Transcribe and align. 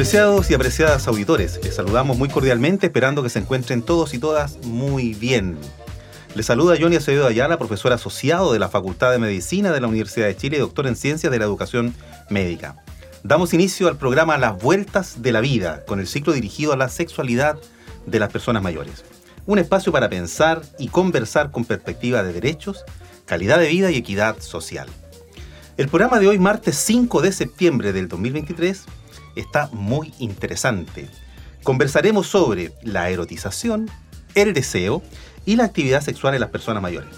Apreciados 0.00 0.50
y 0.50 0.54
apreciadas 0.54 1.06
auditores, 1.08 1.60
les 1.62 1.74
saludamos 1.74 2.16
muy 2.16 2.30
cordialmente 2.30 2.86
esperando 2.86 3.22
que 3.22 3.28
se 3.28 3.38
encuentren 3.38 3.82
todos 3.82 4.14
y 4.14 4.18
todas 4.18 4.56
muy 4.64 5.12
bien. 5.12 5.58
Les 6.34 6.46
saluda 6.46 6.74
Johnny 6.80 6.96
Acevedo 6.96 7.26
Ayala, 7.26 7.58
profesor 7.58 7.92
asociado 7.92 8.54
de 8.54 8.58
la 8.58 8.70
Facultad 8.70 9.10
de 9.10 9.18
Medicina 9.18 9.72
de 9.72 9.80
la 9.82 9.88
Universidad 9.88 10.26
de 10.26 10.34
Chile 10.34 10.56
y 10.56 10.60
doctor 10.60 10.86
en 10.86 10.96
Ciencias 10.96 11.30
de 11.30 11.38
la 11.38 11.44
Educación 11.44 11.94
Médica. 12.30 12.82
Damos 13.24 13.52
inicio 13.52 13.88
al 13.88 13.98
programa 13.98 14.38
Las 14.38 14.56
Vueltas 14.62 15.20
de 15.20 15.32
la 15.32 15.42
Vida, 15.42 15.84
con 15.84 16.00
el 16.00 16.06
ciclo 16.06 16.32
dirigido 16.32 16.72
a 16.72 16.78
la 16.78 16.88
sexualidad 16.88 17.58
de 18.06 18.18
las 18.18 18.32
personas 18.32 18.62
mayores. 18.62 19.04
Un 19.44 19.58
espacio 19.58 19.92
para 19.92 20.08
pensar 20.08 20.62
y 20.78 20.88
conversar 20.88 21.50
con 21.50 21.66
perspectiva 21.66 22.22
de 22.22 22.32
derechos, 22.32 22.86
calidad 23.26 23.58
de 23.58 23.68
vida 23.68 23.90
y 23.90 23.96
equidad 23.96 24.40
social. 24.40 24.88
El 25.76 25.88
programa 25.88 26.18
de 26.20 26.28
hoy, 26.28 26.38
martes 26.38 26.76
5 26.76 27.20
de 27.20 27.32
septiembre 27.32 27.92
del 27.92 28.08
2023, 28.08 28.86
está 29.36 29.68
muy 29.72 30.12
interesante. 30.18 31.08
Conversaremos 31.62 32.26
sobre 32.26 32.72
la 32.82 33.10
erotización, 33.10 33.90
el 34.34 34.54
deseo 34.54 35.02
y 35.44 35.56
la 35.56 35.64
actividad 35.64 36.00
sexual 36.00 36.34
en 36.34 36.40
las 36.40 36.50
personas 36.50 36.82
mayores. 36.82 37.10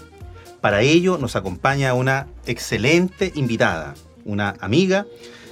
Para 0.61 0.81
ello 0.81 1.17
nos 1.17 1.35
acompaña 1.35 1.93
una 1.93 2.27
excelente 2.45 3.31
invitada, 3.35 3.95
una 4.25 4.55
amiga, 4.59 5.05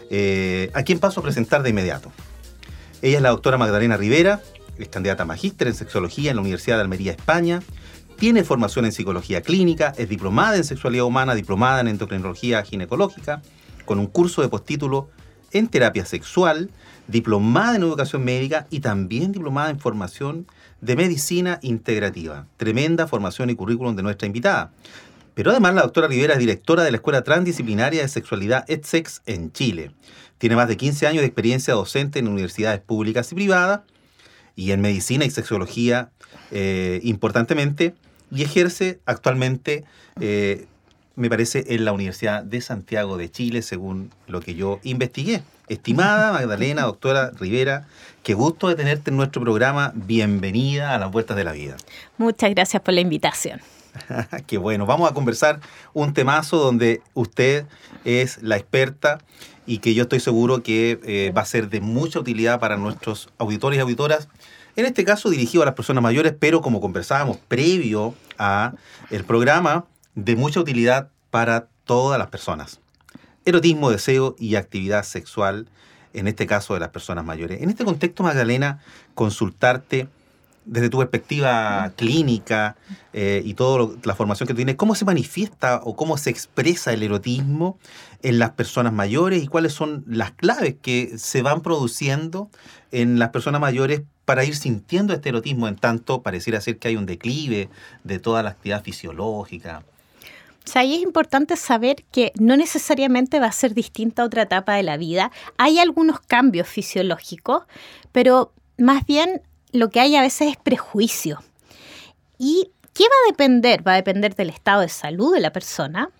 eh, 0.10 0.72
a 0.74 0.84
quien 0.84 1.00
paso 1.00 1.20
a 1.20 1.24
presentar 1.24 1.64
de 1.64 1.70
inmediato. 1.70 2.12
Ella 3.02 3.18
es 3.18 3.24
la 3.24 3.30
doctora 3.30 3.58
Magdalena 3.58 3.98
Rivera, 3.98 4.42
es 4.78 4.90
candidata 4.90 5.26
magíster 5.26 5.68
en 5.68 5.76
sexología 5.76 6.32
en 6.32 6.38
la 6.38 6.42
Universidad 6.42 6.78
de 6.78 6.84
Almería, 6.84 7.12
España, 7.12 7.62
tiene 8.18 8.44
formación 8.44 8.86
en 8.86 8.92
psicología 8.92 9.42
clínica, 9.42 9.94
es 9.98 10.08
diplomada 10.08 10.56
en 10.56 10.64
sexualidad 10.64 11.06
humana, 11.06 11.34
diplomada 11.34 11.82
en 11.82 11.88
endocrinología 11.88 12.64
ginecológica, 12.64 13.42
con 13.86 13.98
un 13.98 14.06
curso 14.06 14.44
de 14.44 14.48
postítulo 14.48 15.10
en 15.52 15.68
terapia 15.68 16.06
sexual, 16.06 16.70
diplomada 17.08 17.76
en 17.76 17.84
educación 17.84 18.24
médica 18.24 18.68
y 18.70 18.80
también 18.80 19.32
diplomada 19.32 19.70
en 19.70 19.80
formación 19.80 20.48
de 20.82 20.96
medicina 20.96 21.60
integrativa. 21.62 22.48
Tremenda 22.58 23.08
formación 23.08 23.50
y 23.50 23.56
currículum 23.56 23.96
de 23.96 24.04
nuestra 24.04 24.28
invitada. 24.28 24.72
Pero 25.34 25.52
además 25.52 25.76
la 25.76 25.84
doctora 25.84 26.08
Rivera 26.08 26.34
es 26.34 26.40
directora 26.40 26.84
de 26.84 26.92
la 26.92 26.98
Escuela 26.98 27.24
Transdisciplinaria 27.24 28.02
de 28.02 28.08
Sexualidad 28.08 28.66
EdSex 28.70 29.22
en 29.26 29.52
Chile. 29.52 29.92
Tiene 30.38 30.56
más 30.56 30.68
de 30.68 30.78
15 30.78 31.08
años 31.08 31.22
de 31.22 31.28
experiencia 31.28 31.74
docente 31.74 32.20
en 32.20 32.28
universidades 32.28 32.82
públicas 32.82 33.32
y 33.32 33.36
privadas 33.36 33.82
y 34.56 34.72
en 34.72 34.82
medicina 34.82 35.24
y 35.24 35.32
sexología 35.32 36.10
eh, 36.52 37.00
importantemente 37.04 37.94
y 38.32 38.44
ejerce 38.44 39.00
actualmente 39.06 39.84
eh, 40.20 40.66
me 41.16 41.30
parece, 41.30 41.66
en 41.70 41.86
la 41.86 41.92
Universidad 41.92 42.44
de 42.44 42.62
Santiago 42.62 43.18
de 43.18 43.30
Chile, 43.30 43.62
según 43.62 44.12
lo 44.28 44.42
que 44.42 44.56
yo 44.56 44.80
investigué. 44.84 45.44
Estimada 45.68 46.32
Magdalena, 46.34 46.84
doctora 46.84 47.32
Rivera, 47.32 47.88
qué 48.24 48.34
gusto 48.34 48.68
de 48.68 48.76
tenerte 48.76 49.12
en 49.12 49.18
nuestro 49.18 49.42
programa. 49.42 49.92
Bienvenida 49.96 50.94
a 50.94 50.98
las 50.98 51.12
Vueltas 51.12 51.38
de 51.38 51.44
la 51.44 51.52
Vida. 51.52 51.78
Muchas 52.18 52.52
gracias 52.52 52.82
por 52.82 52.94
la 52.94 53.02
invitación. 53.02 53.62
qué 54.48 54.58
bueno. 54.58 54.86
Vamos 54.86 55.10
a 55.10 55.14
conversar 55.14 55.60
un 55.94 56.14
temazo 56.14 56.58
donde 56.58 57.02
usted 57.14 57.66
es 58.06 58.42
la 58.42 58.58
experta 58.58 59.20
y 59.66 59.80
que 59.80 59.94
yo 59.94 60.04
estoy 60.04 60.20
seguro 60.20 60.64
que 60.64 61.00
eh, 61.04 61.32
va 61.36 61.42
a 61.42 61.46
ser 61.46 61.70
de 61.70 61.82
mucha 61.82 62.20
utilidad 62.20 62.60
para 62.60 62.78
nuestros 62.78 63.30
auditores 63.38 63.78
y 63.78 63.82
auditoras. 63.82 64.30
En 64.76 64.86
este 64.86 65.04
caso 65.04 65.30
dirigido 65.30 65.64
a 65.64 65.66
las 65.66 65.76
personas 65.76 66.02
mayores, 66.02 66.34
pero 66.40 66.62
como 66.62 66.80
conversábamos 66.80 67.38
previo 67.38 68.16
a 68.38 68.74
el 69.10 69.26
programa, 69.26 69.86
de 70.16 70.36
mucha 70.36 70.60
utilidad 70.60 71.10
para 71.30 71.68
todas 71.86 72.20
las 72.20 72.30
personas. 72.30 72.80
Erotismo, 73.46 73.90
deseo 73.90 74.36
y 74.38 74.56
actividad 74.56 75.04
sexual, 75.04 75.68
en 76.14 76.28
este 76.28 76.46
caso 76.46 76.74
de 76.74 76.80
las 76.80 76.90
personas 76.90 77.26
mayores. 77.26 77.62
En 77.62 77.70
este 77.70 77.86
contexto, 77.86 78.24
Magdalena, 78.24 78.82
consultarte 79.16 80.08
desde 80.66 80.90
tu 80.90 81.00
perspectiva 81.00 81.92
clínica 81.96 82.76
eh, 83.14 83.42
y 83.44 83.56
toda 83.56 83.94
la 84.04 84.16
formación 84.16 84.48
que 84.48 84.54
tienes, 84.54 84.76
¿cómo 84.76 84.94
se 84.94 85.06
manifiesta 85.06 85.82
o 85.84 85.96
cómo 85.96 86.18
se 86.18 86.30
expresa 86.30 86.94
el 86.94 87.02
erotismo 87.02 87.80
en 88.22 88.38
las 88.38 88.52
personas 88.52 88.94
mayores 88.94 89.44
y 89.44 89.48
cuáles 89.48 89.74
son 89.74 90.04
las 90.08 90.32
claves 90.32 90.76
que 90.82 91.18
se 91.18 91.42
van 91.42 91.62
produciendo 91.62 92.50
en 92.92 93.18
las 93.18 93.30
personas 93.30 93.60
mayores 93.60 94.04
para 94.26 94.46
ir 94.46 94.56
sintiendo 94.56 95.14
este 95.14 95.30
erotismo 95.30 95.68
en 95.68 95.76
tanto 95.76 96.22
pareciera 96.22 96.62
ser 96.62 96.78
que 96.78 96.90
hay 96.90 96.96
un 96.96 97.06
declive 97.06 97.70
de 98.04 98.20
toda 98.20 98.44
la 98.44 98.52
actividad 98.52 98.84
fisiológica? 98.84 99.84
O 100.66 100.70
sea, 100.70 100.84
ahí 100.84 100.94
es 100.96 101.02
importante 101.02 101.58
saber 101.58 102.04
que 102.12 102.32
no 102.40 102.56
necesariamente 102.56 103.40
va 103.40 103.48
a 103.48 103.52
ser 103.52 103.74
distinta 103.74 104.22
a 104.22 104.26
otra 104.26 104.44
etapa 104.44 104.76
de 104.76 104.84
la 104.84 104.98
vida. 104.98 105.32
Hay 105.58 105.80
algunos 105.80 106.20
cambios 106.20 106.68
fisiológicos, 106.68 107.64
pero 108.12 108.54
más 108.78 109.06
bien 109.06 109.42
lo 109.72 109.90
que 109.90 110.00
hay 110.00 110.16
a 110.16 110.22
veces 110.22 110.50
es 110.50 110.58
prejuicio. 110.58 111.44
¿Y 112.38 112.72
qué 112.94 113.04
va 113.04 113.16
a 113.26 113.32
depender? 113.32 113.86
Va 113.88 113.94
a 113.94 113.96
depender 113.96 114.36
del 114.36 114.50
estado 114.50 114.82
de 114.82 114.90
salud 114.90 115.34
de 115.34 115.40
la 115.40 115.52
persona. 115.52 116.12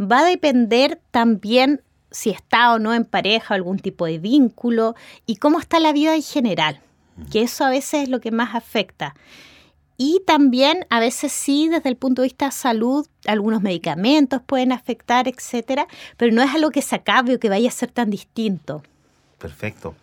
Va 0.00 0.20
a 0.20 0.24
depender 0.24 1.00
también 1.10 1.82
si 2.10 2.30
está 2.30 2.72
o 2.72 2.78
no 2.78 2.94
en 2.94 3.04
pareja, 3.04 3.54
algún 3.54 3.78
tipo 3.78 4.06
de 4.06 4.18
vínculo 4.18 4.94
y 5.26 5.36
cómo 5.36 5.58
está 5.58 5.80
la 5.80 5.92
vida 5.92 6.14
en 6.14 6.22
general, 6.22 6.80
que 7.30 7.42
eso 7.42 7.64
a 7.64 7.70
veces 7.70 8.04
es 8.04 8.08
lo 8.08 8.20
que 8.20 8.30
más 8.30 8.54
afecta. 8.54 9.14
Y 9.96 10.22
también 10.26 10.86
a 10.90 11.00
veces 11.00 11.32
sí, 11.32 11.68
desde 11.68 11.88
el 11.88 11.96
punto 11.96 12.22
de 12.22 12.28
vista 12.28 12.46
de 12.46 12.52
salud, 12.52 13.06
algunos 13.26 13.62
medicamentos 13.62 14.42
pueden 14.44 14.72
afectar, 14.72 15.26
etcétera, 15.28 15.86
pero 16.16 16.34
no 16.34 16.42
es 16.42 16.54
algo 16.54 16.70
que 16.70 16.82
se 16.82 16.96
acabe 16.96 17.34
o 17.34 17.40
que 17.40 17.48
vaya 17.48 17.68
a 17.68 17.72
ser 17.72 17.90
tan 17.90 18.10
distinto. 18.10 18.82
Perfecto. 19.38 19.94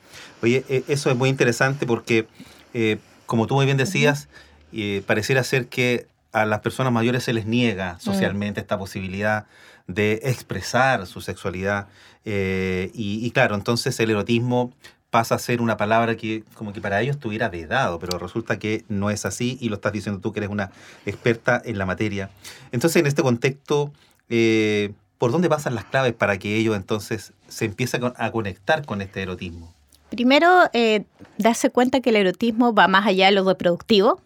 Oye, 0.42 0.66
e, 0.68 0.84
eso 0.88 1.10
es 1.10 1.16
muy 1.16 1.30
interesante 1.30 1.86
porque, 1.86 2.28
eh, 2.74 2.98
como 3.26 3.48
tú 3.48 3.56
muy 3.56 3.66
bien 3.66 3.78
decías, 3.78 4.30
eh, 4.72 5.04
pareciera 5.06 5.44
ser 5.44 5.68
que 5.68 6.08
a 6.32 6.46
las 6.46 6.62
personas 6.62 6.92
mayores 6.92 7.24
se 7.24 7.34
les 7.34 7.46
niega 7.46 7.94
mm. 7.94 8.00
socialmente 8.00 8.60
esta 8.60 8.78
posibilidad 8.78 9.46
de 9.88 10.22
expresar 10.24 11.06
su 11.06 11.22
sexualidad. 11.22 11.88
Eh, 12.26 12.90
y, 12.94 13.26
y, 13.26 13.32
claro, 13.32 13.56
entonces 13.56 14.00
el 14.00 14.10
erotismo 14.10 14.74
pasa 15.14 15.36
a 15.36 15.38
ser 15.38 15.62
una 15.62 15.78
palabra 15.78 16.18
que 16.18 16.44
como 16.56 16.74
que 16.74 16.82
para 16.82 17.00
ellos 17.00 17.18
estuviera 17.18 17.48
vedado, 17.48 18.00
pero 18.00 18.18
resulta 18.18 18.58
que 18.58 18.84
no 18.90 19.12
es 19.12 19.28
así 19.28 19.60
y 19.62 19.70
lo 19.70 19.76
estás 19.76 19.94
diciendo 19.94 20.20
tú 20.20 20.34
que 20.34 20.40
eres 20.40 20.50
una 20.50 20.72
experta 21.06 21.62
en 21.64 21.78
la 21.78 21.86
materia. 21.86 22.32
Entonces, 22.72 23.00
en 23.00 23.06
este 23.06 23.22
contexto, 23.22 23.94
eh, 24.30 24.92
¿por 25.20 25.32
dónde 25.32 25.50
pasan 25.50 25.76
las 25.76 25.86
claves 25.86 26.14
para 26.14 26.40
que 26.40 26.58
ellos 26.58 26.76
entonces 26.76 27.34
se 27.48 27.66
empiecen 27.66 28.12
a 28.16 28.32
conectar 28.32 28.88
con 28.88 29.04
este 29.04 29.22
erotismo? 29.22 29.72
Primero, 30.10 30.50
eh, 30.74 31.06
darse 31.38 31.70
cuenta 31.70 32.02
que 32.02 32.10
el 32.10 32.16
erotismo 32.16 32.74
va 32.74 32.88
más 32.88 33.06
allá 33.06 33.28
de 33.28 33.34
lo 33.34 33.44
reproductivo. 33.44 34.20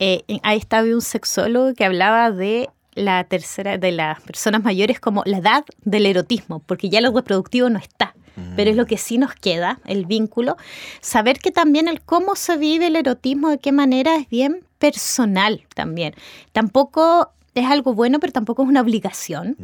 Eh, 0.00 0.24
ahí 0.42 0.58
estaba 0.58 0.88
un 0.88 1.02
sexólogo 1.02 1.72
que 1.74 1.84
hablaba 1.84 2.32
de 2.32 2.68
la 2.94 3.22
tercera 3.22 3.78
de 3.78 3.92
las 3.92 4.20
personas 4.22 4.64
mayores 4.64 4.98
como 4.98 5.22
la 5.24 5.38
edad 5.38 5.64
del 5.84 6.06
erotismo, 6.06 6.58
porque 6.66 6.88
ya 6.88 7.00
lo 7.00 7.12
reproductivo 7.12 7.70
no 7.70 7.78
está 7.78 8.16
pero 8.56 8.70
es 8.70 8.76
lo 8.76 8.86
que 8.86 8.96
sí 8.96 9.18
nos 9.18 9.34
queda, 9.34 9.80
el 9.86 10.06
vínculo. 10.06 10.56
Saber 11.00 11.38
que 11.38 11.50
también 11.50 11.88
el 11.88 12.00
cómo 12.00 12.36
se 12.36 12.56
vive 12.56 12.86
el 12.86 12.96
erotismo, 12.96 13.50
de 13.50 13.58
qué 13.58 13.72
manera 13.72 14.16
es 14.16 14.28
bien 14.28 14.64
personal 14.78 15.66
también. 15.74 16.14
Tampoco 16.52 17.30
es 17.54 17.66
algo 17.66 17.94
bueno, 17.94 18.20
pero 18.20 18.32
tampoco 18.32 18.62
es 18.62 18.68
una 18.68 18.80
obligación. 18.80 19.56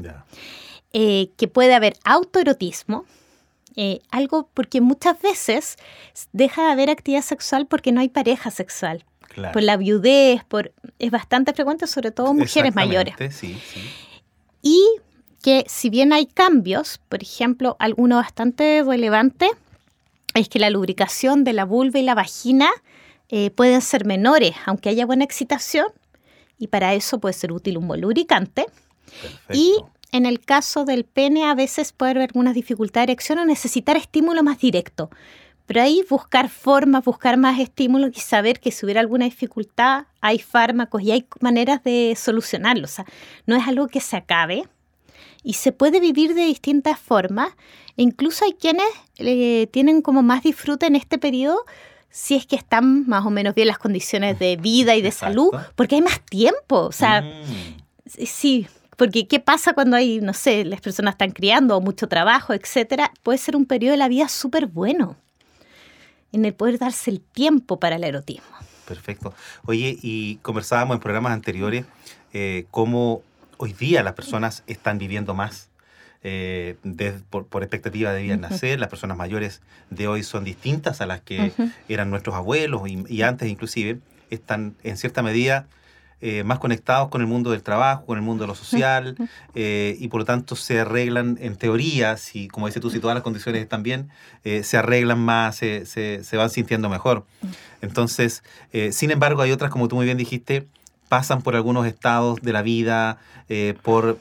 Eh, 0.93 1.31
que 1.37 1.49
puede 1.49 1.75
haber 1.75 1.97
autoerotismo, 2.05 3.05
eh, 3.77 4.01
algo 4.11 4.49
porque 4.55 4.81
muchas 4.81 5.21
veces 5.21 5.77
deja 6.33 6.65
de 6.65 6.73
haber 6.73 6.89
actividad 6.89 7.23
sexual 7.23 7.67
porque 7.67 7.93
no 7.93 8.01
hay 8.01 8.09
pareja 8.09 8.51
sexual. 8.51 9.05
Por 9.53 9.63
la 9.63 9.77
viudez, 9.77 10.43
por, 10.45 10.73
es 10.99 11.11
bastante 11.11 11.53
frecuente, 11.53 11.87
sobre 11.87 12.11
todo 12.11 12.33
mujeres 12.33 12.75
mayores. 12.75 13.15
Sí, 13.35 13.55
sí. 13.55 13.91
Y 14.63 14.83
que 15.47 15.65
si 15.69 15.91
bien 15.91 16.13
hay 16.13 16.27
cambios, 16.27 16.99
por 17.09 17.23
ejemplo, 17.23 17.77
alguno 17.79 18.17
bastante 18.17 18.83
relevante 18.83 19.49
es 20.35 20.49
que 20.49 20.59
la 20.59 20.71
lubricación 20.71 21.45
de 21.45 21.53
la 21.53 21.65
vulva 21.65 22.01
y 22.01 22.03
la 22.03 22.17
vagina 22.17 22.69
eh, 23.29 23.51
pueden 23.53 23.81
ser 23.81 24.07
menores, 24.07 24.57
aunque 24.65 24.89
haya 24.89 25.07
buena 25.07 25.23
excitación, 25.23 25.87
y 26.59 26.67
para 26.67 26.95
eso 26.95 27.21
puede 27.21 27.33
ser 27.33 27.53
útil 27.53 27.79
un 27.79 27.87
buen 27.87 28.01
lubricante. 28.01 28.67
Y 29.53 29.77
en 30.11 30.27
el 30.27 30.41
caso 30.41 30.85
del 30.85 31.05
pene 31.05 31.45
a 31.45 31.55
veces 31.55 31.93
puede 31.93 32.11
haber 32.11 32.23
algunas 32.25 32.55
dificultades 32.55 33.07
de 33.07 33.13
erección 33.13 33.39
o 33.39 33.45
necesitar 33.45 33.97
estímulo 33.97 34.43
más 34.43 34.59
directo. 34.59 35.11
Pero 35.67 35.81
ahí 35.81 36.05
buscar 36.11 36.49
formas, 36.49 37.05
buscar 37.05 37.37
más 37.37 37.61
estímulos 37.61 38.11
y 38.17 38.21
saber 38.21 38.59
que 38.59 38.73
si 38.73 38.85
hubiera 38.85 39.01
alguna 39.01 39.27
dificultad, 39.27 40.07
hay 40.21 40.41
fármacos 40.41 41.03
y 41.03 41.13
hay 41.13 41.25
maneras 41.41 41.85
de 41.85 42.17
solucionarlo. 42.17 42.87
O 42.87 42.89
sea, 42.89 43.05
no 43.47 43.55
es 43.55 43.69
algo 43.69 43.87
que 43.87 44.01
se 44.01 44.17
acabe 44.17 44.65
y 45.47 45.53
se 45.53 45.71
puede 45.71 46.01
vivir 46.01 46.35
de 46.35 46.45
distintas 46.45 46.99
formas. 46.99 47.51
E 47.97 48.03
incluso 48.03 48.45
hay 48.45 48.53
quienes 48.53 48.89
eh, 49.19 49.69
tienen 49.71 50.03
como 50.03 50.25
más 50.25 50.43
disfrute 50.43 50.87
en 50.87 50.97
este 50.97 51.19
periodo 51.19 51.65
si 52.11 52.35
es 52.35 52.47
que 52.47 52.57
están 52.57 53.07
más 53.07 53.25
o 53.25 53.31
menos 53.31 53.55
bien 53.55 53.69
las 53.69 53.79
condiciones 53.79 54.39
de 54.41 54.57
vida 54.57 54.97
y 54.97 55.03
de 55.03 55.13
salud, 55.13 55.51
porque 55.77 55.95
hay 55.97 56.03
más 56.03 56.21
tiempo. 56.23 56.81
O 56.81 56.91
sea, 56.91 57.21
mm. 57.21 58.25
sí, 58.27 58.67
porque 58.97 59.29
¿qué 59.29 59.39
pasa 59.39 59.73
cuando 59.73 59.97
hay, 59.97 60.19
no 60.21 60.33
sé, 60.33 60.65
las 60.65 60.81
personas 60.81 61.15
están 61.15 61.31
criando 61.31 61.77
o 61.77 61.81
mucho 61.81 62.09
trabajo, 62.09 62.53
etcétera? 62.53 63.13
Puede 63.23 63.39
ser 63.39 63.55
un 63.55 63.67
periodo 63.67 63.93
de 63.93 63.99
la 63.99 64.09
vida 64.09 64.29
súper 64.29 64.67
bueno 64.67 65.17
en 66.33 66.45
el 66.45 66.55
poder 66.55 66.79
darse 66.79 67.11
el 67.11 67.21
tiempo 67.21 67.79
para 67.79 67.97
el 67.97 68.05
erotismo. 68.05 68.57
Perfecto. 68.87 69.33
Oye, 69.67 69.97
y 70.03 70.37
conversábamos 70.37 70.97
en 70.97 71.01
programas 71.01 71.33
anteriores 71.33 71.85
eh, 72.33 72.67
cómo 72.73 73.23
hoy 73.57 73.73
día 73.73 74.03
las 74.03 74.15
personas 74.15 74.63
están 74.67 74.99
viviendo 74.99 75.35
más 75.35 75.71
eh, 76.23 76.77
por, 77.31 77.63
expectativa 77.63 78.13
de 78.13 78.23
vida 78.23 78.37
nacer. 78.37 78.81
Las 78.81 78.89
personas 78.89 79.17
mayores 79.17 79.63
de 79.91 80.09
hoy 80.09 80.23
son 80.23 80.45
distintas 80.45 81.01
a 81.01 81.07
las 81.07 81.21
que 81.21 81.53
eran 81.89 82.11
nuestros 82.11 82.35
abuelos 82.35 82.83
y, 82.89 83.23
antes 83.23 83.49
inclusive. 83.49 84.01
Están 84.29 84.75
en 84.83 84.97
cierta 84.97 85.23
medida 85.23 85.69
eh, 86.21 86.43
más 86.43 86.59
conectados 86.59 87.11
con 87.11 87.21
el 87.21 87.29
mundo 87.29 87.53
del 87.53 87.63
trabajo, 87.63 88.07
con 88.07 88.19
el 88.19 88.25
mundo 88.25 88.43
de 88.43 88.49
lo 88.49 88.57
social, 88.57 89.15
eh, 89.55 89.97
y 90.01 90.09
por 90.09 90.21
lo 90.21 90.25
tanto 90.25 90.57
se 90.57 90.81
arreglan 90.81 91.39
en 91.41 91.55
teoría, 91.55 92.17
si, 92.17 92.49
como 92.49 92.67
dices 92.67 92.83
tú, 92.83 92.91
si 92.91 92.99
todas 92.99 93.15
las 93.15 93.23
condiciones 93.23 93.63
están 93.63 93.85
bien, 93.85 94.09
eh, 94.43 94.65
se 94.65 94.79
arreglan 94.79 95.21
más, 95.21 95.57
se, 95.57 95.87
se, 95.87 96.37
van 96.37 96.51
sintiendo 96.51 96.89
mejor. 96.89 97.25
Entonces, 97.83 98.43
sin 98.91 99.13
embargo, 99.13 99.43
hay 99.43 99.53
otras, 99.53 99.71
como 99.71 99.87
tú 99.87 99.95
muy 99.95 100.07
bien 100.07 100.19
dijiste, 100.19 100.67
pasan 101.09 101.43
por 101.43 101.57
algunos 101.57 101.87
estados 101.87 102.41
de 102.43 102.53
la 102.53 102.63
vida, 102.63 103.19
por 103.83 104.19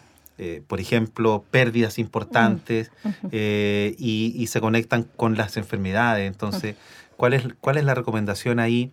por 0.67 0.81
ejemplo, 0.81 1.45
pérdidas 1.49 1.97
importantes 1.97 2.91
y, 3.31 4.33
y, 4.35 4.47
se 4.47 4.59
conectan 4.59 5.03
con 5.15 5.37
las 5.37 5.55
enfermedades. 5.55 6.27
Entonces, 6.27 6.75
¿cuál 7.15 7.33
es, 7.33 7.47
cuál 7.61 7.77
es 7.77 7.85
la 7.85 7.95
recomendación 7.95 8.59
ahí 8.59 8.91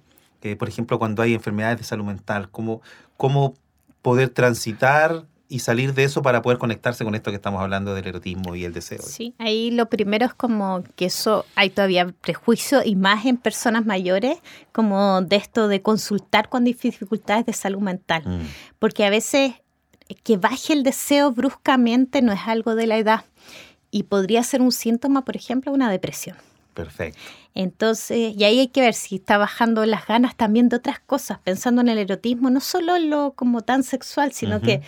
por 0.59 0.69
ejemplo, 0.69 0.99
cuando 0.99 1.23
hay 1.23 1.35
enfermedades 1.35 1.79
de 1.79 1.85
salud 1.85 2.05
mental, 2.05 2.49
cómo, 2.51 2.83
cómo 3.17 3.55
poder 4.03 4.29
transitar 4.29 5.25
y 5.53 5.59
salir 5.59 5.93
de 5.93 6.05
eso 6.05 6.23
para 6.23 6.41
poder 6.41 6.57
conectarse 6.57 7.05
con 7.05 7.15
esto 7.15 7.31
que 7.31 7.37
estamos 7.37 7.61
hablando 7.61 7.95
del 7.95 8.07
erotismo 8.07 8.57
y 8.57 8.65
el 8.65 8.73
deseo. 8.73 9.03
Sí, 9.03 9.35
ahí 9.37 9.71
lo 9.71 9.85
primero 9.85 10.25
es 10.25 10.33
como 10.33 10.83
que 10.97 11.05
eso 11.05 11.45
hay 11.57 11.69
todavía 11.69 12.07
prejuicio 12.23 12.81
y 12.83 12.97
más 12.97 13.27
en 13.27 13.37
personas 13.37 13.85
mayores, 13.85 14.39
como 14.73 15.21
de 15.21 15.37
esto 15.37 15.69
de 15.69 15.83
consultar 15.83 16.49
con 16.49 16.65
dificultades 16.65 17.45
de 17.45 17.53
salud 17.53 17.81
mental, 17.81 18.23
mm. 18.25 18.47
porque 18.79 19.05
a 19.05 19.11
veces 19.11 19.53
que 20.23 20.39
baje 20.39 20.73
el 20.73 20.85
deseo 20.85 21.33
bruscamente 21.33 22.23
no 22.23 22.33
es 22.33 22.41
algo 22.47 22.75
de 22.75 22.87
la 22.87 22.97
edad 22.97 23.25
y 23.91 24.05
podría 24.05 24.43
ser 24.45 24.63
un 24.63 24.73
síntoma, 24.73 25.23
por 25.23 25.37
ejemplo, 25.37 25.71
una 25.71 25.91
depresión. 25.91 26.37
Perfecto. 26.73 27.21
Entonces, 27.55 28.35
y 28.35 28.45
ahí 28.45 28.61
hay 28.61 28.69
que 28.69 28.81
ver 28.81 28.95
si 28.95 29.17
está 29.17 29.37
bajando 29.37 29.85
las 29.85 30.07
ganas 30.07 30.35
también 30.35 30.71
de 30.71 30.77
otras 30.77 30.99
cosas, 31.01 31.39
pensando 31.45 31.83
en 31.83 31.91
el 31.91 31.99
erotismo, 31.99 32.49
no 32.49 32.61
solo 32.61 32.99
lo 32.99 33.33
como 33.33 33.61
tan 33.61 33.83
sexual, 33.83 34.33
sino 34.33 34.63
que 34.63 34.81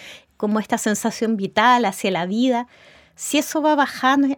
como 0.45 0.61
esta 0.61 0.77
sensación 0.77 1.39
vital 1.39 1.87
hacia 1.87 2.11
la 2.11 2.27
vida. 2.27 2.67
Si 3.15 3.39
eso 3.39 3.63
va 3.63 3.75
bajando, 3.75 4.37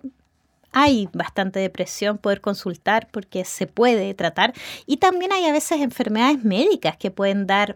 hay 0.70 1.08
bastante 1.12 1.58
depresión, 1.58 2.16
poder 2.16 2.40
consultar 2.40 3.08
porque 3.10 3.44
se 3.44 3.66
puede 3.66 4.14
tratar. 4.14 4.54
Y 4.86 4.98
también 4.98 5.32
hay 5.32 5.46
a 5.46 5.52
veces 5.52 5.80
enfermedades 5.80 6.44
médicas 6.44 6.96
que 6.96 7.10
pueden 7.10 7.48
dar 7.48 7.74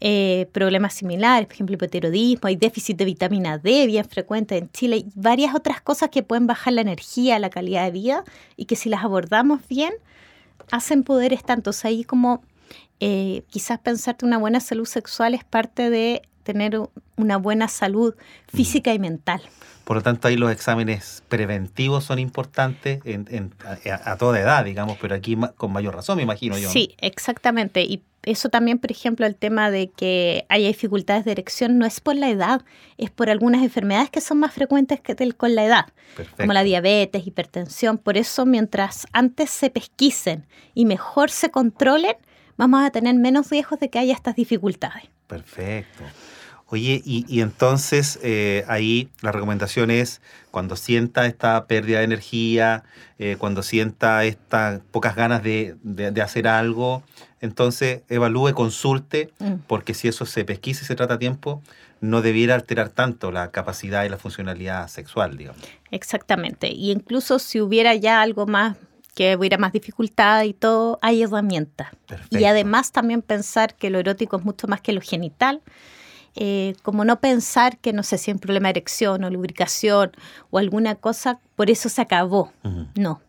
eh, 0.00 0.48
problemas 0.50 0.94
similares, 0.94 1.46
por 1.46 1.54
ejemplo, 1.54 1.74
hipotiroidismo, 1.74 2.48
hay 2.48 2.56
déficit 2.56 2.96
de 2.96 3.04
vitamina 3.04 3.58
D 3.58 3.86
bien 3.86 4.04
frecuente 4.04 4.56
en 4.56 4.68
Chile, 4.72 4.96
y 4.96 5.06
varias 5.14 5.54
otras 5.54 5.80
cosas 5.80 6.08
que 6.10 6.24
pueden 6.24 6.48
bajar 6.48 6.72
la 6.72 6.80
energía, 6.80 7.38
la 7.38 7.48
calidad 7.48 7.84
de 7.84 7.92
vida, 7.92 8.24
y 8.56 8.64
que 8.64 8.74
si 8.74 8.88
las 8.88 9.04
abordamos 9.04 9.60
bien, 9.68 9.94
hacen 10.72 11.04
poderes 11.04 11.44
tantos. 11.44 11.84
Ahí 11.84 12.02
como 12.02 12.42
eh, 12.98 13.44
quizás 13.50 13.78
pensarte 13.78 14.26
una 14.26 14.38
buena 14.38 14.58
salud 14.58 14.86
sexual 14.86 15.32
es 15.32 15.44
parte 15.44 15.90
de 15.90 16.22
tener 16.46 16.80
una 17.16 17.36
buena 17.36 17.68
salud 17.68 18.14
física 18.48 18.94
y 18.94 18.98
mental. 18.98 19.42
Por 19.84 19.96
lo 19.96 20.02
tanto, 20.02 20.26
ahí 20.28 20.36
los 20.36 20.50
exámenes 20.50 21.22
preventivos 21.28 22.04
son 22.04 22.18
importantes 22.18 23.02
a, 24.04 24.16
toda 24.16 24.40
edad, 24.40 24.64
digamos, 24.64 24.98
pero 25.00 25.14
aquí 25.14 25.36
con 25.56 25.72
mayor 25.72 25.94
razón, 25.94 26.16
me 26.16 26.22
imagino 26.22 26.58
yo. 26.58 26.70
Sí, 26.70 26.96
exactamente. 26.98 27.82
Y 27.82 28.02
eso 28.24 28.48
también, 28.48 28.80
por 28.80 28.90
ejemplo, 28.90 29.26
el 29.26 29.36
tema 29.36 29.70
de 29.70 29.88
que 29.88 30.44
haya 30.48 30.66
dificultades 30.66 31.24
de 31.24 31.30
erección 31.30 31.78
no 31.78 31.86
es 31.86 32.00
por 32.00 32.16
la 32.16 32.28
edad, 32.28 32.64
es 32.98 33.10
por 33.10 33.30
algunas 33.30 33.62
enfermedades 33.62 34.10
que 34.10 34.20
son 34.20 34.40
más 34.40 34.52
frecuentes 34.52 35.00
que 35.00 35.14
con 35.34 35.54
la 35.54 35.64
edad, 35.64 35.86
como 36.36 36.52
la 36.52 36.64
diabetes, 36.64 37.24
hipertensión. 37.24 37.98
Por 37.98 38.16
eso, 38.16 38.44
mientras 38.44 39.06
antes 39.12 39.50
se 39.50 39.70
pesquisen 39.70 40.46
y 40.74 40.84
mejor 40.84 41.30
se 41.30 41.50
controlen, 41.50 42.16
vamos 42.56 42.84
a 42.84 42.90
tener 42.90 43.14
menos 43.14 43.50
riesgos 43.50 43.78
de 43.78 43.88
que 43.88 44.00
haya 44.00 44.14
estas 44.14 44.34
dificultades. 44.34 45.04
Perfecto. 45.28 46.02
Oye, 46.68 47.00
y, 47.04 47.40
entonces 47.40 48.18
eh, 48.24 48.64
ahí 48.66 49.08
la 49.20 49.30
recomendación 49.30 49.92
es 49.92 50.20
cuando 50.50 50.74
sienta 50.74 51.26
esta 51.26 51.64
pérdida 51.66 51.98
de 51.98 52.04
energía, 52.04 52.82
eh, 53.20 53.36
cuando 53.38 53.62
sienta 53.62 54.24
estas 54.24 54.80
pocas 54.90 55.14
ganas 55.14 55.44
de, 55.44 55.76
hacer 56.20 56.48
algo, 56.48 57.04
entonces 57.40 58.02
evalúe, 58.08 58.52
consulte, 58.52 59.30
mm. 59.38 59.54
porque 59.68 59.94
si 59.94 60.08
eso 60.08 60.26
se 60.26 60.44
pesquisa 60.44 60.82
y 60.82 60.86
se 60.86 60.96
trata 60.96 61.14
a 61.14 61.18
tiempo, 61.20 61.62
no 62.00 62.20
debiera 62.20 62.56
alterar 62.56 62.88
tanto 62.88 63.30
la 63.30 63.52
capacidad 63.52 64.04
y 64.04 64.08
la 64.08 64.16
funcionalidad 64.16 64.88
sexual, 64.88 65.36
digamos. 65.36 65.62
Exactamente. 65.92 66.68
Y 66.68 66.90
incluso 66.90 67.38
si 67.38 67.60
hubiera 67.60 67.94
ya 67.94 68.22
algo 68.22 68.46
más 68.46 68.76
que 69.14 69.36
hubiera 69.36 69.56
más 69.56 69.72
dificultad 69.72 70.42
y 70.42 70.52
todo, 70.52 70.98
hay 71.00 71.22
herramientas. 71.22 71.88
Y 72.30 72.44
además 72.44 72.92
también 72.92 73.22
pensar 73.22 73.74
que 73.74 73.88
lo 73.88 73.98
erótico 73.98 74.36
es 74.36 74.44
mucho 74.44 74.66
más 74.66 74.80
que 74.82 74.92
lo 74.92 75.00
genital 75.00 75.62
eh, 76.36 76.74
como 76.82 77.04
no 77.04 77.18
pensar 77.20 77.78
que, 77.78 77.92
no 77.92 78.02
sé 78.02 78.18
si 78.18 78.30
hay 78.30 78.34
un 78.34 78.40
problema 78.40 78.68
de 78.68 78.78
erección 78.78 79.24
o 79.24 79.30
lubricación 79.30 80.12
o 80.50 80.58
alguna 80.58 80.94
cosa, 80.94 81.40
por 81.56 81.70
eso 81.70 81.88
se 81.88 82.02
acabó. 82.02 82.52
No. 82.94 83.22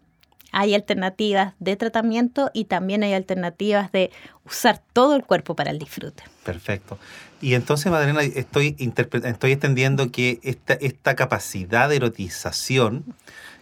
Hay 0.52 0.76
alternativas 0.76 1.54
de 1.60 1.76
tratamiento 1.76 2.52
y 2.54 2.66
también 2.66 3.04
hay 3.04 3.14
alternativas 3.14 3.92
de 3.92 4.12
usar 4.46 4.82
todo 4.94 5.16
el 5.16 5.24
cuerpo 5.24 5.56
para 5.56 5.72
el 5.72 5.80
disfrute. 5.80 6.24
Perfecto. 6.44 6.98
Y 7.42 7.54
entonces, 7.54 7.92
Madalena, 7.92 8.22
estoy, 8.24 8.76
estoy 8.78 9.52
entendiendo 9.52 10.12
que 10.12 10.40
esta, 10.44 10.74
esta 10.74 11.16
capacidad 11.16 11.90
de 11.90 11.98
erotización 11.98 13.06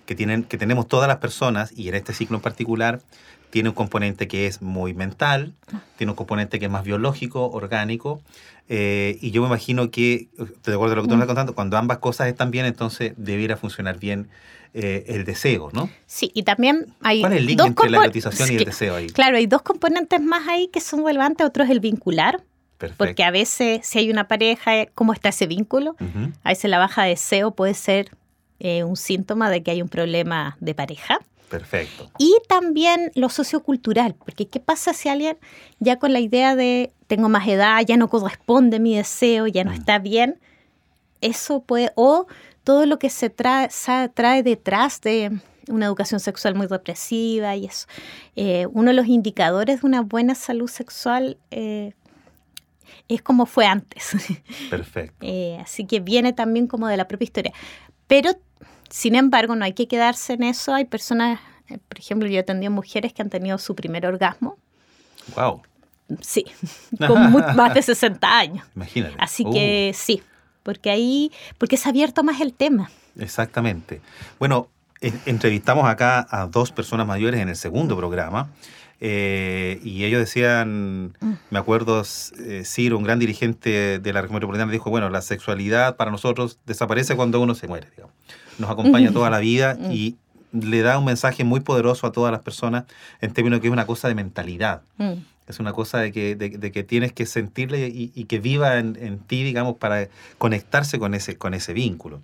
que, 0.06 0.16
tienen, 0.16 0.44
que 0.44 0.58
tenemos 0.58 0.88
todas 0.88 1.08
las 1.08 1.18
personas, 1.18 1.72
y 1.75 1.90
en 1.90 1.96
este 1.96 2.14
ciclo 2.14 2.38
en 2.38 2.42
particular, 2.42 3.02
tiene 3.50 3.70
un 3.70 3.75
componente 3.75 4.28
que 4.28 4.48
es 4.48 4.62
muy 4.62 4.94
mental, 4.94 5.54
tiene 5.98 6.12
un 6.12 6.16
componente 6.16 6.60
que 6.60 6.66
es 6.66 6.72
más 6.72 6.84
biológico, 6.84 7.50
orgánico, 7.50 8.22
eh, 8.68 9.18
y 9.22 9.32
yo 9.32 9.42
me 9.42 9.48
imagino 9.48 9.92
que, 9.92 10.28
de 10.38 10.74
acuerdo 10.74 10.94
a 10.94 10.96
lo 10.96 11.04
que 11.04 11.10
tú 11.10 11.16
me 11.16 11.22
estás 11.22 11.28
contando, 11.28 11.56
cuando 11.56 11.78
ambas 11.78 12.00
cosas 12.00 12.28
están 12.28 12.52
bien, 12.52 12.66
entonces 12.66 13.14
debiera 13.18 13.58
funcionar 13.58 14.00
bien 14.00 14.28
eh, 14.74 15.06
el 15.08 15.24
deseo, 15.24 15.70
¿no? 15.72 15.90
Sí, 16.06 16.32
y 16.34 16.44
también 16.44 16.88
hay... 17.02 17.22
¿Cuál 17.22 17.34
es 17.34 17.40
el 17.40 17.46
link 17.46 17.62
entre 17.64 17.90
la 17.90 18.04
erotización 18.04 18.52
y 18.52 18.56
el 18.56 18.66
deseo 18.66 18.96
ahí? 18.96 19.08
Claro, 19.08 19.38
hay 19.38 19.46
dos 19.46 19.62
componentes 19.62 20.22
más 20.22 20.48
ahí 20.48 20.68
que 20.68 20.82
son 20.82 21.06
relevantes, 21.06 21.46
otro 21.46 21.64
es 21.64 21.70
el 21.70 21.80
vincular, 21.80 22.44
Porque 22.98 23.24
a 23.24 23.32
veces 23.32 23.86
si 23.86 24.00
hay 24.00 24.12
una 24.12 24.28
pareja, 24.28 24.88
¿cómo 24.94 25.14
está 25.14 25.30
ese 25.30 25.48
vínculo? 25.48 25.96
A 26.44 26.50
veces 26.50 26.70
la 26.70 26.78
baja 26.78 27.04
de 27.04 27.10
deseo 27.10 27.52
puede 27.52 27.74
ser 27.74 28.12
eh, 28.60 28.84
un 28.84 28.98
síntoma 28.98 29.50
de 29.50 29.64
que 29.64 29.72
hay 29.72 29.82
un 29.82 29.90
problema 29.90 30.58
de 30.60 30.74
pareja. 30.74 31.20
Perfecto. 31.50 32.10
Y 32.18 32.36
también 32.48 33.12
lo 33.16 33.30
sociocultural, 33.30 34.16
porque 34.16 34.48
¿qué 34.48 34.60
pasa 34.60 34.94
si 34.94 35.10
alguien 35.10 35.38
ya 35.80 35.98
con 35.98 36.14
la 36.14 36.20
idea 36.20 36.56
de 36.56 36.92
tengo 37.08 37.30
más 37.30 37.48
edad, 37.48 37.82
ya 37.86 37.98
no 37.98 38.10
corresponde 38.10 38.80
mi 38.80 38.96
deseo, 38.96 39.48
ya 39.48 39.64
no 39.64 39.72
mm. 39.72 39.75
está 39.75 40.00
bien? 40.00 40.40
Eso 41.22 41.62
puede, 41.62 41.92
o 41.96 42.28
todo 42.64 42.86
lo 42.86 43.00
que 43.00 43.10
se 43.10 43.30
trae, 43.30 43.70
se 43.70 44.10
trae 44.10 44.44
detrás 44.44 45.02
de 45.02 45.40
una 45.68 45.86
educación 45.86 46.20
sexual 46.20 46.56
muy 46.56 46.68
represiva 46.68 47.56
y 47.56 47.66
eso. 47.66 47.88
Eh, 48.36 48.68
uno 48.72 48.90
de 48.90 48.96
los 48.96 49.08
indicadores 49.08 49.82
de 49.82 49.88
una 49.88 50.02
buena 50.02 50.36
salud 50.36 50.68
sexual 50.68 51.38
eh, 51.52 51.94
es 53.08 53.22
como 53.22 53.46
fue 53.46 53.66
antes. 53.66 54.12
Perfecto. 54.70 55.18
Eh, 55.22 55.58
así 55.62 55.86
que 55.86 56.00
viene 56.00 56.34
también 56.34 56.68
como 56.68 56.88
de 56.88 56.98
la 56.98 57.08
propia 57.08 57.25
historia. 57.25 57.54
Pero 58.08 58.32
sin 58.89 59.15
embargo, 59.15 59.56
no 59.56 59.65
hay 59.65 59.74
que 59.74 59.88
quedarse 59.88 60.34
en 60.34 60.44
eso. 60.44 60.74
Hay 60.74 60.86
personas, 60.86 61.39
eh, 61.70 61.77
por 61.88 62.00
ejemplo, 62.00 62.27
yo 62.27 62.36
he 62.36 62.39
atendido 62.39 62.72
mujeres 62.72 63.13
que 63.13 63.22
han 63.22 63.30
tenido 63.30 63.58
su 63.58 63.75
primer 63.75 64.06
orgasmo. 64.06 64.58
Wow. 65.36 65.62
Sí, 66.22 66.46
con 67.08 67.32
más 67.56 67.74
de 67.74 67.82
60 67.82 68.38
años. 68.38 68.65
Imagínate. 68.75 69.15
Así 69.18 69.44
que 69.44 69.92
uh. 69.94 69.98
sí, 69.98 70.22
porque 70.63 70.89
ahí, 70.89 71.32
porque 71.58 71.77
se 71.77 71.89
ha 71.89 71.92
abierto 71.92 72.24
más 72.24 72.42
el 72.42 72.54
tema. 72.54 72.89
Exactamente. 73.18 74.01
Bueno, 74.39 74.70
entrevistamos 75.25 75.86
acá 75.86 76.27
a 76.30 76.48
dos 76.48 76.72
personas 76.72 77.08
mayores 77.08 77.39
en 77.39 77.50
el 77.50 77.56
segundo 77.56 77.98
programa. 77.98 78.50
Eh, 79.01 79.80
y 79.84 80.06
ellos 80.06 80.20
decían, 80.20 81.15
mm. 81.20 81.34
me 81.50 81.60
acuerdo, 81.60 82.01
eh, 82.01 82.63
Ciro, 82.65 82.98
un 82.98 83.04
gran 83.04 83.20
dirigente 83.20 84.00
de 84.00 84.13
la 84.13 84.22
región 84.22 84.36
metropolitana, 84.36 84.72
dijo, 84.72 84.89
bueno, 84.89 85.10
la 85.10 85.22
sexualidad 85.22 85.98
para 85.98 86.12
nosotros 86.12 86.60
desaparece 86.65 87.15
cuando 87.15 87.42
uno 87.42 87.56
se 87.56 87.68
muere, 87.68 87.88
Nos 88.58 88.70
acompaña 88.70 89.12
toda 89.12 89.30
la 89.30 89.40
vida 89.40 89.78
mm. 89.80 89.92
y 89.92 90.16
le 90.52 90.82
da 90.82 90.98
un 90.98 91.06
mensaje 91.06 91.44
muy 91.44 91.60
poderoso 91.60 92.08
a 92.08 92.12
todas 92.12 92.32
las 92.32 92.42
personas 92.42 92.86
en 93.22 93.34
términos 93.34 93.58
de 93.58 93.62
que 93.62 93.68
es 93.68 93.74
una 93.74 93.86
cosa 93.86 94.08
de 94.08 94.16
mentalidad. 94.16 94.82
Mm. 94.98 95.14
Es 95.48 95.60
una 95.60 95.74
cosa 95.74 96.00
de 96.00 96.12
que, 96.12 96.36
de, 96.36 96.72
que 96.72 96.84
tienes 96.84 97.14
que 97.14 97.28
sentirle 97.28 97.88
y, 97.88 98.24
que 98.26 98.40
viva 98.40 98.80
en, 98.80 99.20
ti, 99.20 99.44
digamos, 99.44 99.76
para 99.78 100.08
conectarse 100.40 100.98
con 100.98 101.14
ese, 101.14 101.38
con 101.38 101.54
ese 101.54 101.72
vínculo. 101.74 102.24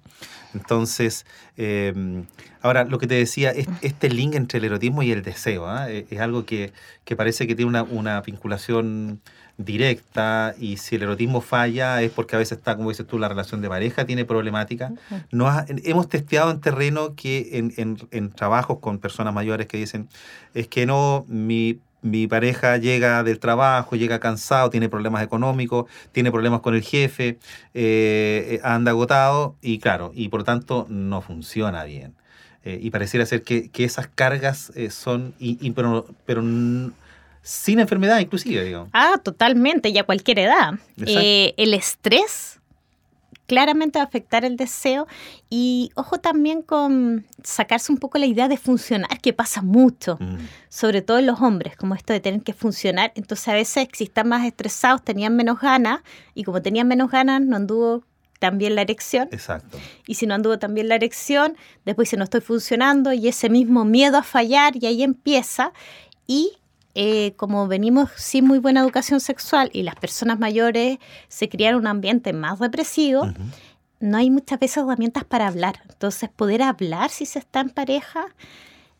Entonces, 0.56 1.28
em, 1.56 2.26
ahora 2.64 2.84
lo 2.84 2.98
que 2.98 3.06
te 3.06 3.14
decía, 3.14 3.54
este 3.82 4.10
link 4.10 4.34
entre 4.34 4.58
el 4.58 4.66
erotismo 4.66 5.04
y 5.04 5.12
el 5.12 5.22
deseo, 5.22 5.68
¿ah? 5.68 5.92
e, 5.92 6.08
es, 6.10 6.20
algo 6.20 6.46
que, 6.46 6.74
parece 7.16 7.46
que 7.46 7.54
tiene 7.54 7.70
una, 7.70 7.84
una, 7.84 8.22
vinculación 8.22 9.22
directa 9.66 10.56
y 10.60 10.78
si 10.78 10.96
el 10.96 11.04
erotismo 11.04 11.42
falla 11.42 12.02
es 12.02 12.12
porque 12.12 12.36
a 12.36 12.40
veces 12.40 12.58
está, 12.58 12.76
como 12.76 12.90
dices 12.90 13.08
tú, 13.08 13.20
la 13.20 13.30
relación 13.30 13.62
de 13.62 13.70
pareja 13.70 14.06
tiene 14.06 14.26
problemática. 14.26 14.92
No 15.32 15.50
hemos 15.68 16.10
testeado 16.10 16.52
en 16.52 16.62
terreno 16.62 17.16
que 17.16 17.50
en, 17.54 17.74
en, 17.78 17.98
en 18.12 18.32
trabajos 18.32 18.80
con 18.80 19.00
personas 19.00 19.34
mayores 19.34 19.68
que 19.68 19.78
dicen, 19.78 20.10
es 20.54 20.68
que 20.68 20.86
no, 20.86 21.26
mi 21.28 21.80
mi 22.02 22.28
pareja 22.28 22.78
llega 22.78 23.24
del 23.24 23.40
trabajo, 23.40 23.96
llega 23.96 24.20
cansado, 24.20 24.70
tiene 24.70 24.90
problemas 24.90 25.24
económicos, 25.24 25.86
tiene 26.12 26.32
problemas 26.32 26.62
con 26.62 26.76
el 26.76 26.82
jefe, 26.82 27.38
eh, 27.74 28.60
anda 28.64 28.92
agotado 28.92 29.56
y 29.62 29.80
claro, 29.80 30.12
y 30.14 30.30
por 30.30 30.42
lo 30.42 30.44
tanto 30.44 30.88
no 30.90 31.22
funciona 31.22 31.84
bien. 31.84 32.16
Eh, 32.64 32.80
y 32.82 32.92
pareciera 32.92 33.26
ser 33.26 33.44
que, 33.44 33.70
esas 33.78 34.08
cargas 34.08 34.72
eh, 34.76 34.90
son, 34.92 35.34
y, 35.40 35.72
pero, 35.72 36.06
pero 36.26 36.44
sin 37.42 37.80
enfermedad 37.80 38.20
inclusive, 38.20 38.64
digo. 38.64 38.90
Ah, 38.94 39.20
totalmente, 39.24 39.90
y 39.90 39.98
a 39.98 40.04
cualquier 40.04 40.40
edad. 40.40 40.74
el 40.98 41.74
estrés 41.74 42.62
claramente 43.52 44.00
afectar 44.00 44.46
el 44.46 44.56
deseo 44.56 45.08
y 45.50 45.92
ojo 45.96 46.20
también 46.20 46.62
con 46.62 47.26
sacarse 47.44 47.92
un 47.92 47.98
poco 47.98 48.18
la 48.18 48.26
idea 48.26 48.48
de 48.48 48.56
funcionar, 48.56 49.20
que 49.20 49.34
pasa 49.34 49.62
mucho, 49.62 50.18
mm. 50.22 50.38
sobre 50.70 51.02
todo 51.02 51.20
en 51.20 51.26
los 51.26 51.42
hombres, 51.42 51.76
como 51.76 51.94
esto 51.94 52.14
de 52.14 52.22
tener 52.22 52.44
que 52.44 52.54
funcionar. 52.54 53.12
Entonces 53.16 53.50
a 53.50 53.54
veces 53.54 53.90
si 53.92 54.06
están 54.06 54.30
más 54.30 54.46
estresados 54.46 55.04
tenían 55.04 55.36
menos 55.36 55.60
ganas 55.60 56.00
y 56.34 56.46
como 56.46 56.62
tenían 56.62 56.88
menos 56.88 57.12
ganas 57.12 57.42
no 57.42 57.58
anduvo 57.58 58.06
también 58.40 58.74
la 58.74 58.84
erección. 58.84 59.28
Exacto. 59.34 59.78
Y 60.08 60.14
si 60.14 60.28
no 60.28 60.34
anduvo 60.34 60.58
también 60.58 60.88
la 60.88 60.96
erección, 60.96 61.58
después 61.84 62.08
dice 62.08 62.16
no 62.16 62.24
estoy 62.24 62.40
funcionando 62.40 63.12
y 63.12 63.28
ese 63.28 63.50
mismo 63.50 63.84
miedo 63.84 64.18
a 64.18 64.24
fallar 64.24 64.78
y 64.82 64.86
ahí 64.86 65.04
empieza. 65.04 65.74
Y 66.26 66.54
eh, 66.96 67.34
como 67.38 67.68
venimos 67.68 68.10
sin 68.18 68.46
muy 68.46 68.60
buena 68.60 68.82
educación 68.82 69.20
sexual 69.20 69.70
y 69.74 69.84
las 69.84 69.96
personas 69.96 70.40
mayores 70.40 71.00
se 71.28 71.50
criaron 71.50 71.82
un 71.82 71.88
ambiente 71.88 72.34
más 72.34 72.60
represivo, 72.60 73.32
no 74.00 74.18
hay 74.18 74.30
muchas 74.30 74.60
veces 74.60 74.78
herramientas 74.78 75.24
para 75.24 75.48
hablar. 75.48 75.82
Entonces, 75.90 76.30
poder 76.30 76.62
hablar 76.62 77.10
si 77.10 77.26
se 77.26 77.40
está 77.40 77.62
en 77.62 77.70
pareja 77.70 78.26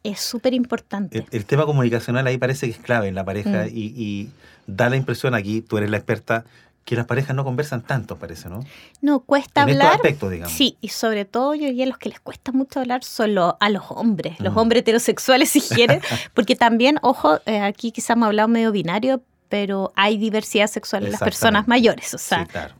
es 0.04 0.20
súper 0.20 0.54
importante. 0.54 1.26
El, 1.32 1.46
tema 1.46 1.66
comunicacional 1.66 2.26
ahí 2.26 2.38
parece 2.38 2.68
que 2.68 2.74
es 2.74 2.80
clave 2.80 3.08
en 3.08 3.16
la 3.16 3.26
pareja 3.26 3.66
mm. 3.66 3.70
y, 3.70 3.94
y 3.96 4.30
da 4.68 4.90
la 4.90 4.96
impresión 4.96 5.36
aquí, 5.36 5.62
tú 5.62 5.78
eres 5.78 5.90
la 5.90 5.98
experta, 5.98 6.46
que 6.86 6.96
las 6.96 7.06
parejas 7.06 7.36
no 7.36 7.44
conversan 7.44 7.84
tanto, 7.84 8.18
parece, 8.18 8.50
¿no? 8.50 8.66
No, 9.02 9.20
cuesta 9.22 9.64
hablar. 9.64 10.00
digamos. 10.04 10.52
Sí, 10.52 10.78
y 10.82 10.90
sobre 10.90 11.26
todo 11.26 11.54
yo 11.54 11.68
diría 11.68 11.86
los 11.86 11.98
que 11.98 12.10
les 12.10 12.20
cuesta 12.20 12.52
mucho 12.52 12.80
hablar 12.80 13.04
son 13.04 13.38
a 13.60 13.70
los 13.70 13.84
hombres, 13.90 14.40
los 14.40 14.54
mm. 14.54 14.58
hombres 14.58 14.82
heterosexuales 14.82 15.50
si 15.50 15.62
quieren, 15.62 16.02
porque 16.34 16.56
también, 16.56 16.98
ojo, 17.02 17.40
eh, 17.46 17.60
aquí 17.60 17.92
quizás 17.92 18.12
hemos 18.12 18.28
hablado 18.28 18.48
medio 18.48 18.72
binario, 18.72 19.22
pero 19.48 19.94
hay 19.96 20.18
diversidad 20.18 20.68
sexual 20.68 21.06
en 21.06 21.12
las 21.12 21.22
personas 21.22 21.68
mayores, 21.68 22.14
o 22.14 22.18
sea, 22.18 22.46
sí, 22.46 22.52
claro. 22.52 22.74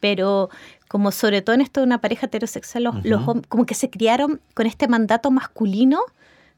pero 0.00 0.50
como 0.88 1.10
sobre 1.12 1.42
todo 1.42 1.54
en 1.54 1.60
esto 1.60 1.80
de 1.80 1.86
una 1.86 2.00
pareja 2.00 2.26
heterosexual, 2.26 2.84
los, 3.02 3.22
como 3.48 3.66
que 3.66 3.74
se 3.74 3.90
criaron 3.90 4.40
con 4.54 4.66
este 4.66 4.88
mandato 4.88 5.30
masculino 5.30 6.00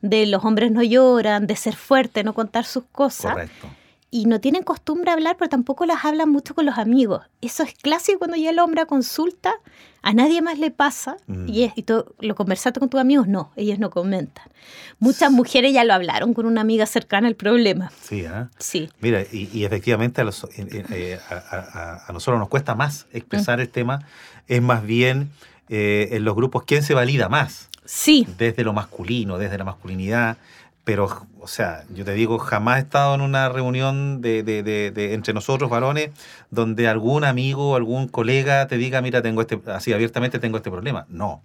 de 0.02 0.26
los 0.26 0.44
hombres 0.44 0.70
no 0.70 0.82
lloran, 0.82 1.46
de 1.46 1.56
ser 1.56 1.76
fuerte, 1.76 2.24
no 2.24 2.32
contar 2.32 2.64
sus 2.64 2.84
cosas. 2.84 3.32
Correcto 3.32 3.68
y 4.10 4.26
no 4.26 4.40
tienen 4.40 4.64
costumbre 4.64 5.10
a 5.10 5.14
hablar, 5.14 5.36
pero 5.38 5.48
tampoco 5.48 5.86
las 5.86 6.04
hablan 6.04 6.30
mucho 6.30 6.54
con 6.54 6.66
los 6.66 6.78
amigos. 6.78 7.22
Eso 7.40 7.62
es 7.62 7.74
clásico 7.74 8.18
cuando 8.18 8.36
ya 8.36 8.50
el 8.50 8.58
hombre 8.58 8.84
consulta, 8.86 9.52
a 10.02 10.12
nadie 10.12 10.42
más 10.42 10.58
le 10.58 10.70
pasa, 10.70 11.16
mm. 11.28 11.48
y, 11.48 11.62
es, 11.64 11.72
y 11.76 11.84
lo 12.20 12.34
conversaste 12.34 12.80
con 12.80 12.88
tus 12.88 13.00
amigos, 13.00 13.28
no, 13.28 13.52
ellos 13.54 13.78
no 13.78 13.90
comentan. 13.90 14.46
Muchas 14.98 15.30
mujeres 15.30 15.72
ya 15.72 15.84
lo 15.84 15.94
hablaron 15.94 16.34
con 16.34 16.46
una 16.46 16.60
amiga 16.60 16.86
cercana 16.86 17.28
el 17.28 17.36
problema. 17.36 17.92
Sí, 18.02 18.20
¿eh? 18.20 18.46
Sí. 18.58 18.88
Mira, 19.00 19.22
y, 19.30 19.64
efectivamente 19.64 20.20
a, 20.20 20.24
los, 20.24 20.46
eh, 20.56 21.18
a, 21.28 22.10
nosotros 22.12 22.40
nos 22.40 22.48
cuesta 22.48 22.74
más 22.74 23.06
expresar 23.12 23.58
mm. 23.58 23.62
el 23.62 23.68
tema, 23.68 24.06
es 24.48 24.60
más 24.60 24.82
bien 24.82 25.30
eh, 25.68 26.08
en 26.12 26.24
los 26.24 26.34
grupos 26.34 26.64
quién 26.64 26.82
se 26.82 26.94
valida 26.94 27.28
más. 27.28 27.68
Sí. 27.84 28.26
Desde 28.38 28.64
lo 28.64 28.72
masculino, 28.72 29.38
desde 29.38 29.58
la 29.58 29.64
masculinidad 29.64 30.36
pero, 30.84 31.26
o 31.40 31.46
sea, 31.46 31.84
yo 31.94 32.04
te 32.04 32.14
digo, 32.14 32.38
jamás 32.38 32.78
he 32.78 32.80
estado 32.80 33.14
en 33.14 33.20
una 33.20 33.48
reunión 33.48 34.20
de, 34.22 34.42
de, 34.42 34.62
de, 34.62 35.14
entre 35.14 35.34
nosotros, 35.34 35.70
varones, 35.70 36.10
donde 36.50 36.88
algún 36.88 37.24
amigo 37.24 37.72
o 37.72 37.76
algún 37.76 38.08
colega 38.08 38.66
te 38.66 38.76
diga, 38.76 39.02
mira, 39.02 39.22
tengo 39.22 39.42
este, 39.42 39.60
así 39.66 39.92
abiertamente 39.92 40.38
tengo 40.38 40.56
este 40.56 40.70
problema. 40.70 41.06
No, 41.08 41.42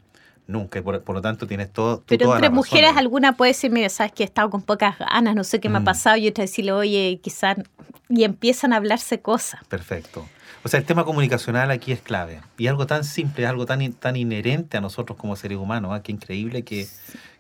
nunca. 0.48 0.82
Por, 0.82 1.02
por 1.02 1.16
lo 1.16 1.22
tanto, 1.22 1.48
tienes 1.48 1.72
todo. 1.72 2.02
Pero 2.08 2.34
entre 2.34 2.50
mujeres, 2.50 2.96
alguna 2.96 3.34
puede 3.34 3.52
decir, 3.52 3.72
mira, 3.72 3.90
sabes 3.90 4.14
que 4.14 4.24
he 4.24 4.26
estado 4.26 4.50
con 4.50 4.62
pocas 4.62 4.98
ganas, 4.98 5.36
no 5.36 5.44
sé 5.44 5.60
qué 5.60 5.70
me 5.70 5.78
ha 5.78 5.82
mm. 5.82 5.86
pasado, 5.86 6.18
y 6.18 6.28
otra 6.28 6.44
decirle, 6.44 6.72
oye, 6.72 7.20
quizás. 7.22 7.58
Y 8.08 8.24
empiezan 8.24 8.72
a 8.72 8.76
hablarse 8.76 9.20
cosas. 9.20 9.60
Perfecto. 9.68 10.28
O 10.64 10.68
sea, 10.68 10.80
el 10.80 10.86
tema 10.86 11.06
comunicacional 11.06 11.72
aquí 11.72 11.92
es 11.92 12.02
clave. 12.02 12.42
Y 12.58 12.68
algo 12.68 12.88
tan 12.88 13.04
simple, 13.04 13.46
algo 13.46 13.66
tan, 13.66 13.94
tan 13.94 14.16
inherente 14.16 14.78
a 14.78 14.82
nosotros 14.82 15.18
como 15.18 15.36
seres 15.36 15.58
humanos. 15.58 15.92
¿ah? 15.94 16.02
Qué 16.02 16.12
increíble 16.12 16.64
que 16.64 16.88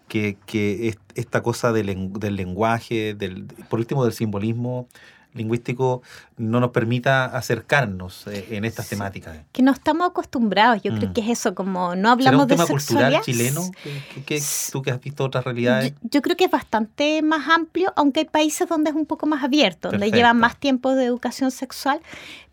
que, 0.07 0.37
que 0.45 0.95
esta 1.15 1.41
cosa 1.41 1.71
del, 1.71 2.11
del 2.13 2.35
lenguaje, 2.35 3.13
del, 3.13 3.45
por 3.69 3.79
último 3.79 4.03
del 4.03 4.13
simbolismo 4.13 4.87
lingüístico, 5.35 6.01
no 6.37 6.59
nos 6.59 6.71
permita 6.71 7.25
acercarnos 7.25 8.25
eh, 8.27 8.47
en 8.51 8.65
estas 8.65 8.87
temáticas. 8.87 9.37
Que 9.51 9.61
no 9.61 9.73
estamos 9.73 10.07
acostumbrados, 10.07 10.81
yo 10.81 10.95
creo 10.95 11.09
mm. 11.09 11.13
que 11.13 11.21
es 11.21 11.27
eso, 11.27 11.53
como 11.53 11.93
no 11.95 12.09
hablamos 12.09 12.43
un 12.43 12.47
de 12.47 12.55
tema 12.55 12.67
cultural 12.67 13.21
chileno? 13.21 13.69
tú 14.71 14.81
que 14.81 14.91
has 14.91 15.01
visto 15.01 15.25
otras 15.25 15.43
realidades. 15.43 15.93
Yo, 16.01 16.21
creo 16.21 16.37
que 16.37 16.45
es 16.45 16.51
bastante 16.51 17.21
más 17.21 17.49
amplio, 17.49 17.91
aunque 17.97 18.21
hay 18.21 18.25
países 18.25 18.67
donde 18.67 18.91
es 18.91 18.95
un 18.95 19.05
poco 19.05 19.27
más 19.27 19.43
abierto, 19.43 19.91
donde 19.91 20.09
llevan 20.09 20.37
más 20.37 20.57
tiempo 20.57 20.95
de 20.95 21.03
educación 21.03 21.51
sexual, 21.51 21.99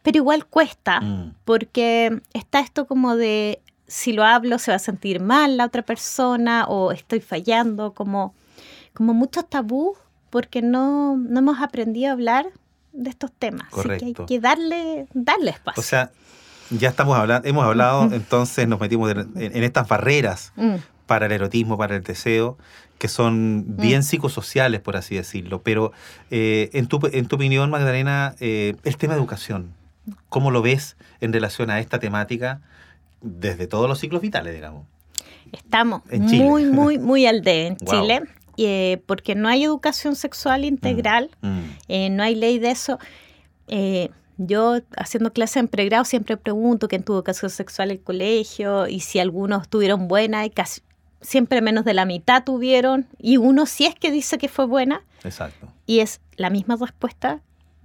pero 0.02 0.16
igual 0.16 0.44
cuesta, 0.46 1.00
mm. 1.00 1.34
porque 1.44 2.20
está 2.34 2.58
esto 2.58 2.86
como 2.86 3.14
de 3.14 3.60
si 3.92 4.14
lo 4.14 4.24
hablo 4.24 4.58
se 4.58 4.70
va 4.70 4.76
a 4.76 4.78
sentir 4.78 5.20
mal 5.20 5.58
la 5.58 5.66
otra 5.66 5.82
persona 5.82 6.64
o 6.66 6.92
estoy 6.92 7.20
fallando, 7.20 7.92
como, 7.92 8.34
como 8.94 9.12
muchos 9.12 9.46
tabús 9.46 9.98
porque 10.30 10.62
no, 10.62 11.18
no 11.18 11.40
hemos 11.40 11.60
aprendido 11.60 12.08
a 12.08 12.12
hablar 12.12 12.46
de 12.94 13.10
estos 13.10 13.30
temas. 13.30 13.68
Así 13.70 13.88
que 13.98 14.04
hay 14.06 14.14
que 14.14 14.40
darle, 14.40 15.06
darle 15.12 15.50
espacio. 15.50 15.78
O 15.78 15.84
sea, 15.84 16.10
ya 16.70 16.88
estamos 16.88 17.18
hablando, 17.18 17.46
hemos 17.46 17.66
hablado, 17.66 18.04
entonces 18.14 18.66
nos 18.66 18.80
metimos 18.80 19.10
en, 19.10 19.62
estas 19.62 19.86
barreras 19.86 20.54
mm. 20.56 20.76
para 21.06 21.26
el 21.26 21.32
erotismo, 21.32 21.76
para 21.76 21.94
el 21.94 22.02
deseo, 22.02 22.56
que 22.96 23.08
son 23.08 23.76
bien 23.76 24.00
mm. 24.00 24.04
psicosociales, 24.04 24.80
por 24.80 24.96
así 24.96 25.16
decirlo. 25.16 25.60
Pero 25.60 25.92
eh, 26.30 26.70
en, 26.72 26.86
tu, 26.86 26.98
en 27.12 27.26
tu 27.26 27.36
opinión, 27.36 27.68
Magdalena, 27.68 28.36
eh, 28.40 28.74
el 28.84 28.96
tema 28.96 29.12
de 29.12 29.20
educación, 29.20 29.74
¿cómo 30.30 30.50
lo 30.50 30.62
ves 30.62 30.96
en 31.20 31.34
relación 31.34 31.68
a 31.68 31.78
esta 31.78 31.98
temática? 31.98 32.62
Desde 33.22 33.66
todos 33.66 33.88
los 33.88 33.98
ciclos 33.98 34.20
vitales, 34.20 34.54
digamos. 34.54 34.86
Estamos 35.52 36.02
muy, 36.10 36.64
muy, 36.64 36.98
muy 36.98 37.26
al 37.26 37.42
de 37.42 37.68
en 37.68 37.76
Chile. 37.86 38.22
Eh, 38.58 39.02
porque 39.06 39.34
no 39.34 39.48
hay 39.48 39.64
educación 39.64 40.14
sexual 40.14 40.66
integral, 40.66 41.30
mm, 41.40 41.48
mm. 41.48 41.76
Eh, 41.88 42.10
no 42.10 42.22
hay 42.22 42.34
ley 42.34 42.58
de 42.58 42.70
eso. 42.70 42.98
Eh, 43.66 44.10
yo 44.36 44.80
haciendo 44.96 45.32
clases 45.32 45.56
en 45.56 45.68
pregrado 45.68 46.04
siempre 46.04 46.36
pregunto 46.36 46.86
quién 46.88 47.02
tuvo 47.02 47.16
educación 47.16 47.50
sexual 47.50 47.90
en 47.90 47.96
el 47.96 48.02
colegio 48.02 48.88
y 48.88 49.00
si 49.00 49.20
algunos 49.20 49.68
tuvieron 49.68 50.06
buena 50.06 50.44
y 50.44 50.50
casi 50.50 50.82
siempre 51.22 51.62
menos 51.62 51.84
de 51.84 51.94
la 51.94 52.04
mitad 52.04 52.44
tuvieron 52.44 53.06
y 53.18 53.36
uno 53.36 53.66
sí 53.66 53.86
es 53.86 53.94
que 53.94 54.10
dice 54.10 54.36
que 54.36 54.48
fue 54.48 54.66
buena. 54.66 55.02
Exacto. 55.24 55.68
Y 55.86 56.00
es 56.00 56.20
la 56.36 56.50
misma 56.50 56.76
respuesta 56.76 57.40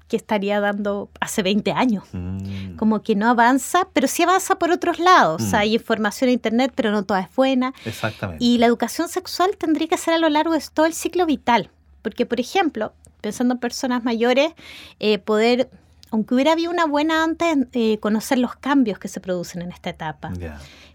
que 0.08 0.18
estaría 0.18 0.60
dando 0.60 1.10
hace 1.20 1.44
20 1.44 1.72
años. 1.72 2.04
Mm. 2.12 2.76
Como 2.76 3.04
que 3.04 3.16
no 3.16 3.30
avanza, 3.30 3.88
pero 3.94 4.08
sí 4.08 4.24
avanza 4.24 4.58
por 4.58 4.72
otros 4.72 5.00
lados. 5.00 5.42
Mm. 5.42 5.56
hay 5.56 5.74
información 5.76 6.30
en 6.30 6.34
Internet, 6.36 6.72
pero 6.76 6.92
no 6.92 7.04
toda 7.04 7.22
es 7.22 7.36
buena. 7.36 7.74
Exactamente. 7.86 8.44
Y 8.44 8.58
la 8.58 8.68
educación 8.68 9.10
sexual 9.10 9.52
tendría 9.58 9.88
que 9.88 9.98
ser 9.98 10.14
a 10.14 10.18
lo 10.18 10.30
largo 10.30 10.54
de 10.54 10.64
todo 10.74 10.86
el 10.86 10.94
ciclo 10.94 11.26
vital. 11.26 11.70
Porque, 12.02 12.26
por 12.26 12.40
ejemplo, 12.40 12.94
pensando 13.22 13.56
en 13.56 13.60
personas 13.60 14.04
mayores, 14.04 14.54
eh, 15.00 15.20
poder 15.20 15.70
aunque 16.10 16.36
hubiera 16.36 16.54
habido 16.54 16.72
una 16.72 16.86
buena 16.86 17.24
antes, 17.24 17.58
eh, 17.74 17.98
conocer 18.00 18.38
los 18.38 18.56
cambios 18.56 18.98
que 18.98 19.10
se 19.10 19.20
producen 19.20 19.62
en 19.62 19.72
esta 19.72 19.90
etapa, 19.90 20.32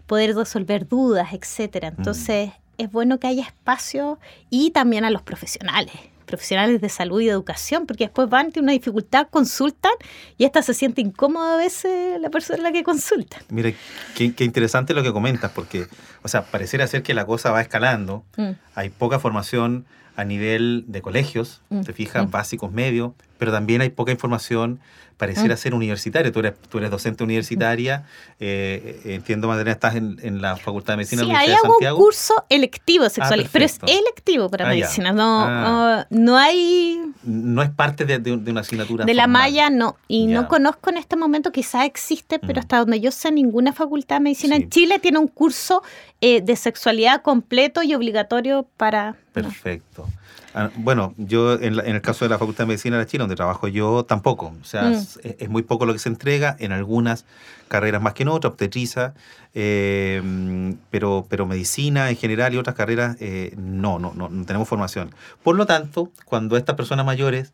poder 0.07 0.35
resolver 0.35 0.87
dudas, 0.87 1.33
etcétera. 1.33 1.91
Mm. 1.91 1.95
Entonces, 1.97 2.51
es 2.77 2.91
bueno 2.91 3.19
que 3.19 3.27
haya 3.27 3.43
espacio 3.43 4.19
y 4.49 4.71
también 4.71 5.05
a 5.05 5.11
los 5.11 5.21
profesionales, 5.21 5.93
profesionales 6.23 6.81
de 6.81 6.89
salud 6.89 7.21
y 7.21 7.25
de 7.25 7.31
educación, 7.31 7.85
porque 7.85 8.05
después 8.05 8.29
van, 8.29 8.51
tienen 8.51 8.65
una 8.65 8.73
dificultad, 8.73 9.27
consultan 9.29 9.93
y 10.37 10.45
esta 10.45 10.61
se 10.61 10.73
siente 10.73 11.01
incómoda 11.01 11.55
a 11.55 11.57
veces 11.57 12.19
la 12.19 12.29
persona 12.29 12.59
a 12.59 12.63
la 12.63 12.71
que 12.71 12.83
consulta. 12.83 13.37
Mira, 13.49 13.71
qué, 14.15 14.33
qué 14.33 14.43
interesante 14.43 14.93
lo 14.93 15.03
que 15.03 15.13
comentas, 15.13 15.51
porque, 15.51 15.87
o 16.21 16.27
sea, 16.27 16.43
pareciera 16.43 16.87
ser 16.87 17.03
que 17.03 17.13
la 17.13 17.25
cosa 17.25 17.51
va 17.51 17.61
escalando. 17.61 18.23
Mm. 18.37 18.51
Hay 18.75 18.89
poca 18.89 19.19
formación 19.19 19.85
a 20.15 20.23
nivel 20.25 20.85
de 20.87 21.01
colegios, 21.01 21.61
Mm, 21.69 21.81
te 21.81 21.93
fijas, 21.93 22.27
mm. 22.27 22.31
básicos, 22.31 22.71
medios, 22.71 23.13
pero 23.37 23.51
también 23.51 23.81
hay 23.81 23.89
poca 23.89 24.11
información, 24.11 24.79
pareciera 25.17 25.53
Mm. 25.55 25.57
ser 25.57 25.73
universitaria. 25.75 26.31
Tú 26.31 26.39
eres, 26.39 26.53
tú 26.69 26.77
eres 26.79 26.89
docente 26.91 27.23
universitaria, 27.23 28.03
eh, 28.39 28.99
eh, 29.05 29.13
entiendo, 29.15 29.47
Madalena, 29.47 29.71
estás 29.71 29.95
en, 29.95 30.17
en 30.23 30.41
la 30.41 30.55
Facultad 30.57 30.93
de 30.93 30.97
Medicina 30.97 31.21
de 31.21 31.27
Sí, 31.27 31.31
la 31.33 31.39
ahí 31.39 31.45
Universidad 31.45 31.61
de 31.61 31.65
hago 31.65 31.67
un 31.67 31.73
Santiago. 31.75 31.97
curso 31.97 32.33
electivo 32.49 33.09
sexual, 33.09 33.47
pero 33.51 33.65
es 33.65 33.79
electivo 33.87 34.49
para 34.49 34.65
Ah, 34.65 34.69
medicina, 34.69 35.11
no, 35.13 35.41
Ah. 35.45 36.05
no, 36.09 36.19
no 36.23 36.37
hay 36.37 36.99
No 37.23 37.61
es 37.61 37.69
parte 37.69 38.05
de, 38.05 38.19
de- 38.19 38.37
de 38.37 38.51
una 38.51 38.61
asignatura 38.61 39.05
de 39.05 39.13
la 39.13 39.27
malla, 39.27 39.69
no. 39.69 39.95
Y 40.07 40.27
Ya. 40.27 40.33
no 40.41 40.47
conozco 40.49 40.89
en 40.89 40.97
este 40.97 41.15
momento, 41.15 41.51
quizás 41.51 41.85
existe, 41.85 42.37
pero 42.39 42.59
hasta 42.59 42.79
donde 42.79 42.99
yo 42.99 43.11
sé, 43.11 43.31
ninguna 43.31 43.71
facultad 43.71 44.17
de 44.17 44.21
medicina 44.21 44.57
Sí. 44.57 44.63
en 44.63 44.69
Chile 44.69 44.99
tiene 44.99 45.19
un 45.19 45.27
curso 45.27 45.83
eh, 46.21 46.41
de 46.41 46.55
sexualidad 46.55 47.21
completo 47.21 47.83
y 47.83 47.93
obligatorio 47.93 48.67
para... 48.77 49.15
Perfecto. 49.33 50.07
Ah, 50.55 50.69
Bueno, 50.75 51.13
yo 51.17 51.53
en, 51.59 51.77
la- 51.77 51.83
en 51.83 51.95
el 51.95 52.01
caso 52.01 52.23
de 52.25 52.29
la 52.29 52.37
Facultad 52.37 52.63
de 52.63 52.67
Medicina 52.67 52.97
de 52.99 53.05
Chile, 53.07 53.23
donde 53.23 53.35
trabajo 53.35 53.67
yo, 53.67 54.05
tampoco. 54.05 54.53
O 54.61 54.65
sea, 54.65 54.83
Mm. 54.83 54.93
es, 54.93 55.19
es 55.23 55.49
muy 55.49 55.63
poco 55.63 55.85
lo 55.85 55.93
que 55.93 55.99
se 55.99 56.09
entrega, 56.09 56.55
en 56.59 56.71
algunas 56.71 57.25
carreras 57.67 58.01
más 58.01 58.13
que 58.13 58.21
en 58.23 58.29
otras, 58.29 58.51
obstetriza, 58.51 59.13
eh, 59.55 60.75
pero, 60.91 61.25
pero 61.29 61.45
medicina 61.47 62.09
en 62.09 62.17
general 62.17 62.53
y 62.53 62.57
otras 62.57 62.75
carreras, 62.75 63.17
eh, 63.19 63.53
no, 63.57 63.97
no, 63.99 64.13
no, 64.15 64.29
no 64.29 64.45
tenemos 64.45 64.67
formación. 64.67 65.09
Por 65.41 65.55
lo 65.55 65.65
tanto, 65.65 66.11
cuando 66.25 66.55
estas 66.57 66.75
personas 66.75 67.05
mayores 67.05 67.51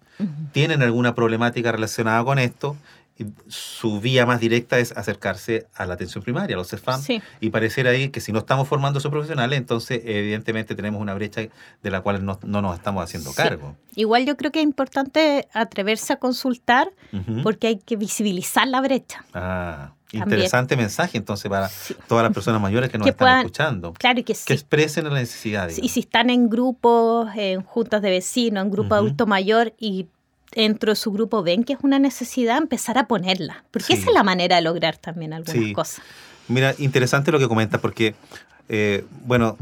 tienen 0.52 0.82
alguna 0.82 1.16
problemática 1.16 1.72
relacionada 1.72 2.22
con 2.26 2.38
esto, 2.40 2.76
su 3.48 4.00
vía 4.00 4.26
más 4.26 4.40
directa 4.40 4.80
es 4.80 4.92
acercarse 4.92 5.68
a 5.76 5.86
la 5.86 5.94
atención 5.96 6.24
primaria, 6.24 6.56
a 6.56 6.60
los 6.60 6.70
CEFAM, 6.70 7.02
Sí. 7.02 7.22
y 7.40 7.50
pareciera 7.50 7.92
ahí 7.92 8.10
que 8.10 8.22
si 8.22 8.32
no 8.32 8.40
estamos 8.40 8.68
formando 8.68 9.00
esos 9.00 9.12
profesionales, 9.12 9.58
entonces 9.58 10.02
evidentemente 10.04 10.76
tenemos 10.76 11.02
una 11.02 11.14
brecha 11.14 11.42
de 11.84 11.92
la 11.92 12.02
cual 12.02 12.24
no, 12.26 12.40
no 12.44 12.62
nos 12.62 12.76
estamos 12.76 13.04
haciendo 13.04 13.30
Sí. 13.32 13.36
cargo. 13.38 13.76
Igual 13.96 14.26
yo 14.26 14.38
creo 14.38 14.52
que 14.52 14.60
es 14.60 14.64
importante 14.66 15.48
atreverse 15.54 16.14
a 16.14 16.16
consultar 16.18 16.90
porque 17.44 17.68
hay 17.68 17.78
que 17.78 17.96
visibilizar 17.96 18.68
la 18.68 18.82
brecha. 18.82 19.26
Ah, 19.34 19.94
También. 20.12 20.24
interesante 20.40 20.76
mensaje 20.76 21.18
entonces 21.18 21.50
para 21.50 21.70
Sí. 21.70 21.96
todas 22.08 22.24
las 22.24 22.34
personas 22.34 22.60
mayores 22.62 22.90
que 22.90 22.98
nos 22.98 23.06
Que 23.06 23.12
están 23.12 23.26
puedan- 23.26 23.40
escuchando. 23.40 23.94
Claro 23.94 24.16
que 24.18 24.24
Que 24.24 24.36
sí. 24.36 24.54
expresen 24.54 25.04
la 25.06 25.14
necesidad. 25.14 25.70
Y 25.70 25.90
si 25.90 26.00
están 26.00 26.30
en 26.30 26.50
grupos, 26.50 27.30
en 27.36 27.62
juntas 27.62 28.02
de 28.02 28.10
vecinos, 28.10 28.64
en 28.64 28.72
grupo 28.72 28.88
Ujú. 28.96 29.06
adulto 29.06 29.28
mayor 29.28 29.74
y 29.78 30.08
dentro 30.56 30.92
de 30.92 30.96
su 30.96 31.12
grupo 31.12 31.44
ven 31.44 31.64
que 31.64 31.74
es 31.74 31.80
una 31.82 32.00
necesidad, 32.00 32.58
empezar 32.58 32.98
a 32.98 33.08
ponerla. 33.08 33.64
Porque 33.72 33.88
Sí. 33.88 33.94
esa 33.94 34.08
es 34.10 34.14
la 34.14 34.24
manera 34.24 34.56
de 34.58 34.62
lograr 34.64 34.98
también 34.98 35.34
algunas 35.34 35.64
Sí. 35.64 35.74
cosas. 35.74 36.02
Mira, 36.48 36.74
interesante 36.80 37.32
lo 37.32 37.40
que 37.40 37.48
comentas 37.48 37.80
porque, 37.80 38.16
eh, 38.70 39.06
bueno, 39.26 39.58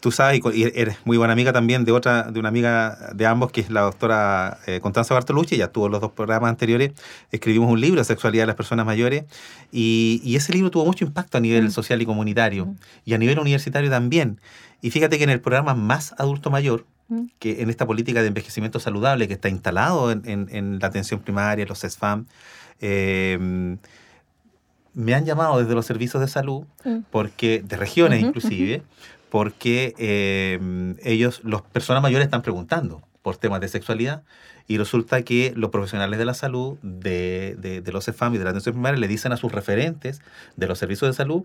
tú 0.00 0.12
sabes, 0.12 0.40
y 0.54 0.62
eres 0.78 0.98
muy 1.04 1.16
buena 1.16 1.32
amiga 1.32 1.52
también 1.52 1.84
de 1.84 1.90
otra, 1.92 2.24
de 2.30 2.38
una 2.38 2.50
amiga 2.50 2.96
de 3.14 3.26
ambos, 3.26 3.50
que 3.50 3.62
es 3.62 3.70
la 3.70 3.80
doctora 3.80 4.58
eh, 4.66 4.78
Constanza 4.80 5.14
Bartolucci, 5.14 5.56
ya 5.56 5.68
tuvo 5.68 5.88
los 5.88 6.00
dos 6.00 6.12
programas 6.12 6.50
anteriores, 6.50 6.92
escribimos 7.32 7.70
un 7.72 7.80
libro, 7.80 8.04
Sexualidad 8.04 8.42
de 8.42 8.46
las 8.48 8.56
Personas 8.56 8.86
Mayores, 8.86 9.24
y, 9.72 10.20
y 10.22 10.36
ese 10.36 10.52
libro 10.52 10.70
tuvo 10.70 10.84
mucho 10.84 11.04
impacto 11.04 11.38
a 11.38 11.40
nivel 11.40 11.64
Mm. 11.64 11.70
social 11.70 12.00
y 12.02 12.06
comunitario, 12.06 12.66
Mm. 12.66 12.76
y 13.06 13.14
a 13.14 13.18
nivel 13.18 13.38
universitario 13.40 13.90
también. 13.90 14.38
Y 14.82 14.90
fíjate 14.90 15.16
que 15.18 15.24
en 15.24 15.30
el 15.30 15.40
programa 15.40 15.74
Más 15.74 16.14
Adulto 16.18 16.50
Mayor. 16.50 16.84
Que 17.38 17.62
en 17.62 17.70
esta 17.70 17.86
política 17.86 18.20
de 18.22 18.28
envejecimiento 18.28 18.80
saludable 18.80 19.28
que 19.28 19.34
está 19.34 19.48
instalado 19.48 20.10
en, 20.10 20.22
en- 20.28 20.48
en 20.50 20.78
la 20.80 20.88
atención 20.88 21.20
primaria, 21.20 21.64
los 21.66 21.78
CESFAM, 21.80 22.26
eh, 22.80 23.76
me 24.94 25.14
han 25.14 25.24
llamado 25.26 25.58
desde 25.58 25.74
los 25.74 25.84
servicios 25.86 26.20
de 26.20 26.28
salud, 26.28 26.64
porque 27.10 27.62
de 27.62 27.76
regiones 27.76 28.20
inclusive, 28.28 28.82
porque 29.30 29.94
eh, 29.98 30.94
ellos, 31.02 31.42
las 31.44 31.62
personas 31.62 32.02
mayores 32.02 32.24
están 32.26 32.42
preguntando 32.42 33.02
por 33.26 33.38
temas 33.38 33.60
de 33.60 33.66
sexualidad 33.66 34.22
y 34.68 34.78
resulta 34.78 35.22
que 35.22 35.52
los 35.56 35.70
profesionales 35.70 36.16
de 36.20 36.24
la 36.24 36.32
salud, 36.34 36.78
de, 36.82 37.56
de, 37.58 37.80
de 37.80 37.92
los 37.92 38.04
CEFAM 38.04 38.32
y 38.36 38.38
de 38.38 38.44
la 38.44 38.50
atención 38.50 38.76
primaria, 38.76 39.00
le 39.00 39.08
dicen 39.08 39.32
a 39.32 39.36
sus 39.36 39.50
referentes 39.50 40.20
de 40.54 40.66
los 40.68 40.78
servicios 40.78 41.10
de 41.10 41.12
salud, 41.16 41.42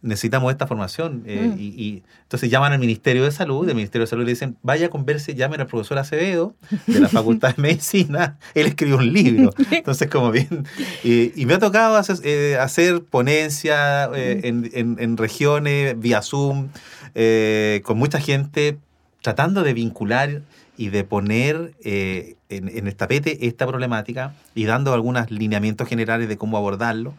necesitamos 0.00 0.50
esta 0.50 0.66
formación. 0.66 1.22
eh, 1.26 1.52
Mm. 1.54 1.60
y, 1.60 1.66
y 1.80 2.02
entonces 2.24 2.50
llaman 2.50 2.72
al 2.72 2.80
Ministerio 2.80 3.22
de 3.22 3.30
Salud, 3.30 3.64
del 3.66 3.76
Ministerio 3.76 4.02
de 4.04 4.08
Salud 4.10 4.24
le 4.24 4.30
dicen, 4.30 4.56
vaya, 4.64 4.88
converse, 4.90 5.36
llamen 5.36 5.60
al 5.60 5.68
profesor 5.68 5.96
Acevedo 5.98 6.56
de 6.88 6.98
la 6.98 7.08
Facultad 7.08 7.54
de 7.54 7.62
Medicina, 7.68 8.36
él 8.56 8.66
escribió 8.66 8.96
un 8.96 9.12
libro. 9.12 9.50
Entonces, 9.70 10.08
como 10.10 10.32
bien, 10.32 10.64
y, 11.04 11.40
y 11.40 11.46
me 11.46 11.54
ha 11.54 11.60
tocado 11.60 11.94
hacer, 11.94 12.16
eh, 12.24 12.56
hacer 12.60 13.04
ponencia 13.04 14.10
eh, 14.12 14.40
en, 14.42 14.68
en- 14.74 14.96
en 14.98 15.16
regiones, 15.16 15.96
vía 16.00 16.20
Zoom, 16.20 16.70
eh, 17.14 17.80
con 17.84 17.96
mucha 17.96 18.18
gente, 18.18 18.78
tratando 19.22 19.62
de 19.62 19.72
vincular 19.72 20.42
y 20.76 20.88
de 20.88 21.04
poner 21.04 21.72
eh, 21.84 22.36
en, 22.48 22.68
en 22.68 22.86
el 22.86 22.94
tapete 22.96 23.46
esta 23.46 23.66
problemática 23.66 24.34
y 24.54 24.64
dando 24.64 24.92
algunos 24.94 25.30
lineamientos 25.30 25.88
generales 25.88 26.28
de 26.28 26.36
cómo 26.38 26.56
abordarlo. 26.56 27.14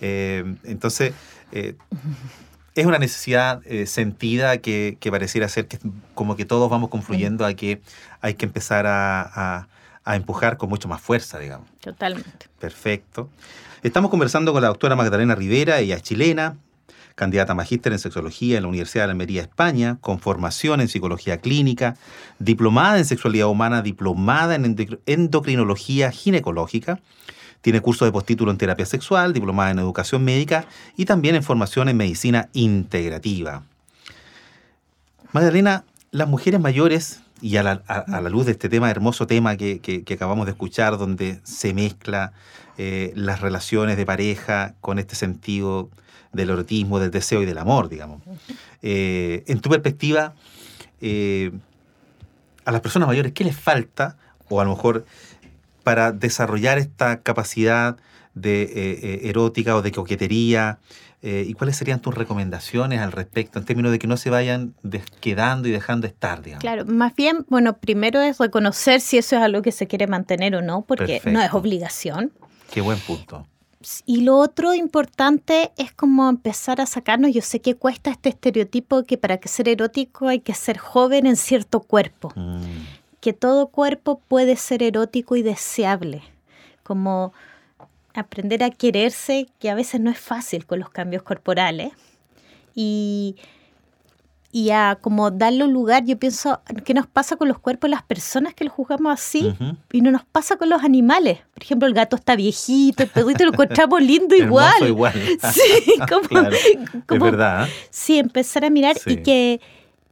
Eh, 0.00 0.44
entonces, 0.64 1.12
eh, 1.52 1.74
es 2.74 2.86
una 2.86 2.98
necesidad 2.98 3.62
sentida 3.86 4.58
que, 4.58 4.96
que 5.00 5.10
pareciera 5.10 5.48
ser 5.48 5.68
que 5.68 5.78
como 6.14 6.34
que 6.36 6.44
todos 6.44 6.68
vamos 6.70 6.90
confluyendo 6.90 7.44
a 7.46 7.54
que 7.54 7.80
hay 8.20 8.34
que 8.34 8.46
empezar 8.46 8.86
a, 8.86 9.22
a- 9.22 9.68
a 10.06 10.16
empujar 10.16 10.58
con 10.58 10.68
mucho 10.68 10.86
más 10.86 11.00
fuerza, 11.00 11.38
digamos. 11.38 11.66
Totalmente. 11.80 12.46
Perfecto. 12.58 13.30
Estamos 13.82 14.10
conversando 14.10 14.52
con 14.52 14.60
la 14.60 14.68
doctora 14.68 14.96
Magdalena 14.96 15.34
Rivera, 15.34 15.78
ella 15.78 15.96
es 15.96 16.02
chilena, 16.02 16.56
candidata 17.14 17.54
magíster 17.54 17.92
en 17.92 17.98
sexología 17.98 18.56
en 18.56 18.62
la 18.64 18.68
Universidad 18.68 19.04
de 19.06 19.12
Almería, 19.12 19.42
España, 19.42 19.98
con 20.00 20.18
formación 20.18 20.80
en 20.80 20.88
psicología 20.88 21.38
clínica, 21.38 21.96
diplomada 22.38 22.98
en 22.98 23.04
sexualidad 23.04 23.48
humana, 23.48 23.82
diplomada 23.82 24.54
en 24.54 24.76
endocr- 24.76 24.98
endocrinología 25.06 26.10
ginecológica. 26.10 27.00
Tiene 27.60 27.80
curso 27.80 28.04
de 28.04 28.12
postítulo 28.12 28.50
en 28.50 28.58
terapia 28.58 28.84
sexual, 28.84 29.32
diplomada 29.32 29.70
en 29.70 29.78
educación 29.78 30.22
médica 30.24 30.66
y 30.96 31.04
también 31.06 31.34
en 31.34 31.42
formación 31.42 31.88
en 31.88 31.96
medicina 31.96 32.48
integrativa. 32.52 33.62
Magdalena, 35.32 35.84
las 36.10 36.28
mujeres 36.28 36.60
mayores, 36.60 37.20
y 37.40 37.56
a 37.56 37.62
la, 37.62 38.30
luz 38.30 38.46
de 38.46 38.52
este 38.52 38.68
tema, 38.68 38.90
hermoso 38.90 39.26
tema 39.26 39.56
que 39.56 40.04
acabamos 40.14 40.46
de 40.46 40.52
escuchar, 40.52 40.96
donde 40.96 41.40
se 41.42 41.74
mezcla 41.74 42.32
eh, 42.76 43.12
las 43.14 43.40
relaciones 43.40 43.96
de 43.96 44.04
pareja 44.04 44.74
con 44.80 44.98
este 44.98 45.14
sentido 45.14 45.90
del 46.34 46.50
erotismo, 46.50 46.98
del 46.98 47.10
deseo 47.10 47.42
y 47.42 47.46
del 47.46 47.58
amor, 47.58 47.88
digamos. 47.88 48.22
Eh, 48.82 49.44
en 49.46 49.60
tu 49.60 49.70
perspectiva, 49.70 50.34
eh, 51.00 51.52
a 52.64 52.72
las 52.72 52.80
personas 52.80 53.08
mayores, 53.08 53.32
¿qué 53.32 53.44
les 53.44 53.56
falta? 53.56 54.16
O 54.48 54.60
a 54.60 54.64
lo 54.64 54.70
mejor 54.70 55.06
para 55.82 56.12
desarrollar 56.12 56.78
esta 56.78 57.20
capacidad 57.20 57.96
de 58.34 58.62
eh, 58.62 59.28
erótica 59.28 59.76
o 59.76 59.82
de 59.82 59.92
coquetería, 59.92 60.78
eh, 61.26 61.42
¿y 61.48 61.54
cuáles 61.54 61.76
serían 61.76 62.00
tus 62.00 62.14
recomendaciones 62.14 63.00
al 63.00 63.10
respecto 63.10 63.58
en 63.58 63.64
términos 63.64 63.92
de 63.92 63.98
que 63.98 64.06
no 64.06 64.18
se 64.18 64.28
vayan 64.28 64.74
quedando 65.20 65.68
y 65.68 65.70
dejando 65.70 66.06
estar, 66.06 66.42
digamos? 66.42 66.60
Claro, 66.60 66.84
más 66.84 67.14
bien, 67.14 67.46
bueno, 67.48 67.78
primero 67.78 68.20
es 68.20 68.36
reconocer 68.36 69.00
si 69.00 69.16
eso 69.16 69.36
es 69.36 69.42
algo 69.42 69.62
que 69.62 69.72
se 69.72 69.86
quiere 69.86 70.06
mantener 70.06 70.54
o 70.54 70.60
no, 70.60 70.82
porque 70.82 71.22
no 71.24 71.40
es 71.40 71.54
obligación. 71.54 72.30
Qué 72.70 72.82
buen 72.82 72.98
punto. 72.98 73.46
Y 74.06 74.22
lo 74.22 74.36
otro 74.38 74.74
importante 74.74 75.72
es 75.76 75.92
como 75.92 76.28
empezar 76.28 76.80
a 76.80 76.86
sacarnos, 76.86 77.32
yo 77.32 77.42
sé 77.42 77.60
que 77.60 77.74
cuesta 77.74 78.10
este 78.10 78.30
estereotipo 78.30 79.04
que 79.04 79.18
para 79.18 79.38
que 79.38 79.48
ser 79.48 79.68
erótico 79.68 80.28
hay 80.28 80.40
que 80.40 80.54
ser 80.54 80.78
joven 80.78 81.26
en 81.26 81.36
cierto 81.36 81.80
cuerpo, 81.80 82.32
Mm, 82.34 82.62
que 83.20 83.32
todo 83.32 83.68
cuerpo 83.68 84.20
puede 84.28 84.56
ser 84.56 84.82
erótico 84.82 85.36
y 85.36 85.42
deseable, 85.42 86.22
como 86.82 87.32
aprender 88.14 88.62
a 88.62 88.70
quererse, 88.70 89.48
que 89.58 89.70
a 89.70 89.74
veces 89.74 90.00
no 90.00 90.10
es 90.10 90.18
fácil 90.18 90.66
con 90.66 90.78
los 90.78 90.90
cambios 90.90 91.22
corporales, 91.22 91.92
y, 92.74 93.36
y 94.56 94.70
a 94.70 94.98
como 95.00 95.32
darle 95.32 95.64
un 95.64 95.72
lugar, 95.72 96.04
yo 96.04 96.16
pienso, 96.16 96.60
¿qué 96.84 96.94
nos 96.94 97.08
pasa 97.08 97.34
con 97.34 97.48
los 97.48 97.58
cuerpos 97.58 97.88
de 97.88 97.96
las 97.96 98.04
personas 98.04 98.54
que 98.54 98.62
los 98.62 98.72
juzgamos 98.72 99.12
así? 99.12 99.52
Y 99.92 100.00
no 100.00 100.12
nos 100.12 100.24
pasa 100.24 100.54
con 100.56 100.68
los 100.68 100.84
animales. 100.84 101.40
Por 101.54 101.64
ejemplo, 101.64 101.88
el 101.88 101.92
gato 101.94 102.14
está 102.14 102.36
viejito, 102.36 103.02
el 103.02 103.08
perrito 103.08 103.44
lo 103.44 103.50
encontramos 103.52 104.00
lindo 104.00 104.36
igual. 104.36 104.86
Igual. 104.86 105.12
Sí, 105.52 105.94
como, 106.08 106.28
Claro, 106.28 106.56
como- 107.08 107.26
es 107.26 107.32
verdad. 107.32 107.66
¿eh? 107.66 107.72
sí, 107.90 108.16
empezar 108.20 108.64
a 108.64 108.70
mirar 108.70 108.96
Sí. 108.96 109.10
y 109.14 109.16
que 109.24 109.60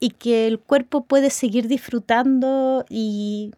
y 0.00 0.10
que 0.10 0.48
el 0.48 0.58
cuerpo 0.58 1.04
puede 1.04 1.30
seguir 1.30 1.68
disfrutando 1.68 2.84
y 2.90 3.52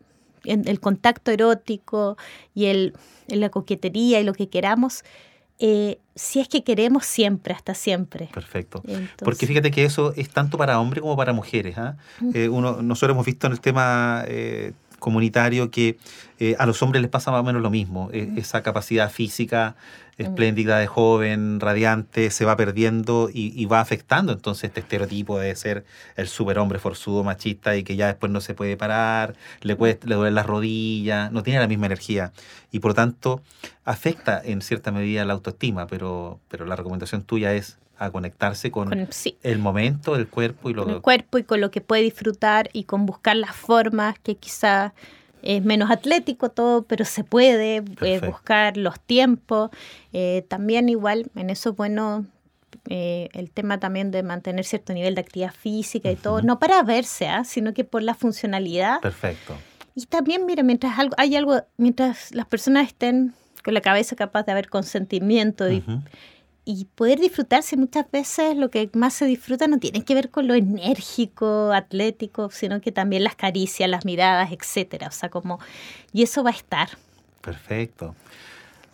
el 0.44 0.79
contacto 0.81 1.31
erótico 1.31 2.18
y 2.55 2.66
el, 2.66 2.92
la 3.29 3.49
coquetería 3.49 4.20
y 4.20 4.25
lo 4.25 4.35
que 4.35 4.51
queramos, 4.51 5.03
eh, 5.59 5.99
si 6.17 6.40
es 6.40 6.49
que 6.49 6.64
queremos 6.64 7.07
siempre, 7.07 7.55
hasta 7.55 7.75
siempre. 7.75 8.29
Perfecto. 8.33 8.83
Porque 9.23 9.47
fíjate 9.47 9.71
que 9.71 9.85
eso 9.85 10.12
es 10.17 10.29
tanto 10.29 10.59
para 10.59 10.81
hombres 10.81 11.03
como 11.03 11.17
para 11.17 11.33
mujeres. 11.33 11.79
¿ah? 11.79 11.97
Eh, 12.35 12.49
uno, 12.49 12.83
nosotros 12.83 13.14
hemos 13.14 13.27
visto 13.27 13.47
en 13.47 13.53
el 13.53 13.61
tema 13.61 14.25
eh, 14.27 14.73
comunitario 15.05 15.71
que 15.71 15.99
eh, 16.38 16.57
a 16.59 16.64
los 16.64 16.83
hombres 16.83 17.03
les 17.03 17.11
pasa 17.11 17.31
más 17.31 17.40
o 17.40 17.45
menos 17.45 17.61
lo 17.61 17.71
mismo. 17.71 18.09
E, 18.11 18.33
esa 18.37 18.62
capacidad 18.62 19.11
física 19.11 19.77
espléndida 20.17 20.79
de 20.79 20.87
joven, 20.87 21.61
radiante, 21.61 22.31
se 22.31 22.45
va 22.45 22.57
perdiendo 22.57 23.29
y, 23.33 23.67
va 23.67 23.81
afectando 23.81 24.33
entonces 24.33 24.64
este 24.64 24.81
estereotipo 24.81 25.38
de 25.38 25.55
ser 25.57 25.85
el 26.17 26.29
superhombre 26.29 26.79
forzudo, 26.79 27.25
machista 27.25 27.77
y 27.77 27.83
que 27.83 27.97
ya 27.97 28.07
después 28.07 28.31
no 28.33 28.40
se 28.40 28.55
puede 28.55 28.77
parar, 28.77 29.35
le, 29.61 29.77
puede, 29.77 29.99
le 30.05 30.14
duelen 30.14 30.35
las 30.37 30.47
rodillas, 30.47 31.33
no 31.33 31.43
tiene 31.43 31.59
la 31.61 31.67
misma 31.67 31.87
energía. 31.87 32.33
Y 32.71 32.79
por 32.79 32.95
tanto 32.95 33.43
afecta 33.85 34.40
en 34.43 34.62
cierta 34.62 34.90
medida 34.93 35.25
la 35.25 35.35
autoestima, 35.35 35.87
pero, 35.87 36.40
pero 36.49 36.64
la 36.64 36.77
recomendación 36.77 37.25
tuya 37.25 37.53
es 37.53 37.79
a 37.99 38.11
conectarse 38.11 38.71
con, 38.71 39.09
el 39.43 39.59
momento, 39.59 40.17
el 40.17 40.29
cuerpo 40.29 40.71
y 40.71 40.75
lo 40.75 40.89
el 40.89 41.01
cuerpo 41.01 41.39
y 41.39 41.45
con 41.45 41.61
lo 41.61 41.71
que 41.71 41.81
puede 41.81 42.03
disfrutar 42.03 42.69
y 42.73 42.85
con 42.85 43.07
buscar 43.07 43.37
las 43.37 43.55
formas 43.55 44.19
que 44.19 44.37
quizá 44.37 44.95
es 45.43 45.63
menos 45.63 45.91
atlético 45.91 46.49
todo, 46.49 46.83
pero 46.83 47.05
se 47.05 47.23
puede 47.23 47.81
buscar 48.27 48.77
los 48.77 48.99
tiempos. 48.99 49.71
Eh, 50.13 50.45
también 50.49 50.89
igual 50.89 51.31
en 51.37 51.51
eso 51.51 51.71
es 51.71 51.77
bueno 51.77 52.25
eh, 52.89 53.29
el 53.33 53.51
tema 53.51 53.79
también 53.79 54.11
de 54.11 54.23
mantener 54.23 54.65
cierto 54.65 54.93
nivel 54.93 55.15
de 55.15 55.21
actividad 55.21 55.53
física 55.53 56.11
y 56.11 56.17
todo, 56.17 56.43
no 56.43 56.59
para 56.59 56.83
verse, 56.83 57.29
¿ah? 57.29 57.45
sino 57.45 57.75
que 57.75 57.85
por 57.85 58.03
la 58.03 58.15
funcionalidad. 58.15 59.01
Perfecto. 59.01 59.55
Y 59.95 60.07
también, 60.07 60.45
mira, 60.45 60.63
mientras 60.63 60.99
algo, 60.99 61.15
hay 61.19 61.37
algo, 61.37 61.63
mientras 61.77 62.35
las 62.35 62.47
personas 62.47 62.89
estén 62.89 63.35
con 63.63 63.75
la 63.75 63.81
cabeza 63.81 64.17
capaz 64.17 64.45
de 64.45 64.53
haber 64.53 64.69
consentimiento 64.69 65.71
y 65.71 65.83
y 66.64 66.87
poder 66.94 67.20
disfrutarse 67.20 67.77
muchas 67.77 68.11
veces 68.11 68.57
lo 68.57 68.70
que 68.70 68.90
más 68.94 69.14
se 69.14 69.27
disfruta 69.27 69.66
no 69.66 69.79
tiene 69.79 70.05
que 70.05 70.14
ver 70.14 70.31
con 70.31 70.46
lo 70.48 70.55
enérgico, 70.55 71.72
atlético, 71.72 72.50
sino 72.50 72.81
que 72.81 72.90
también 72.90 73.24
las 73.24 73.37
caricias, 73.37 73.88
las 73.88 74.05
miradas, 74.05 74.50
etcétera. 74.50 75.09
O 75.09 75.12
sea, 75.12 75.29
como 75.29 75.59
y 76.12 76.22
eso 76.22 76.42
va 76.42 76.50
a 76.50 76.55
estar. 76.55 76.88
Perfecto. 77.40 78.14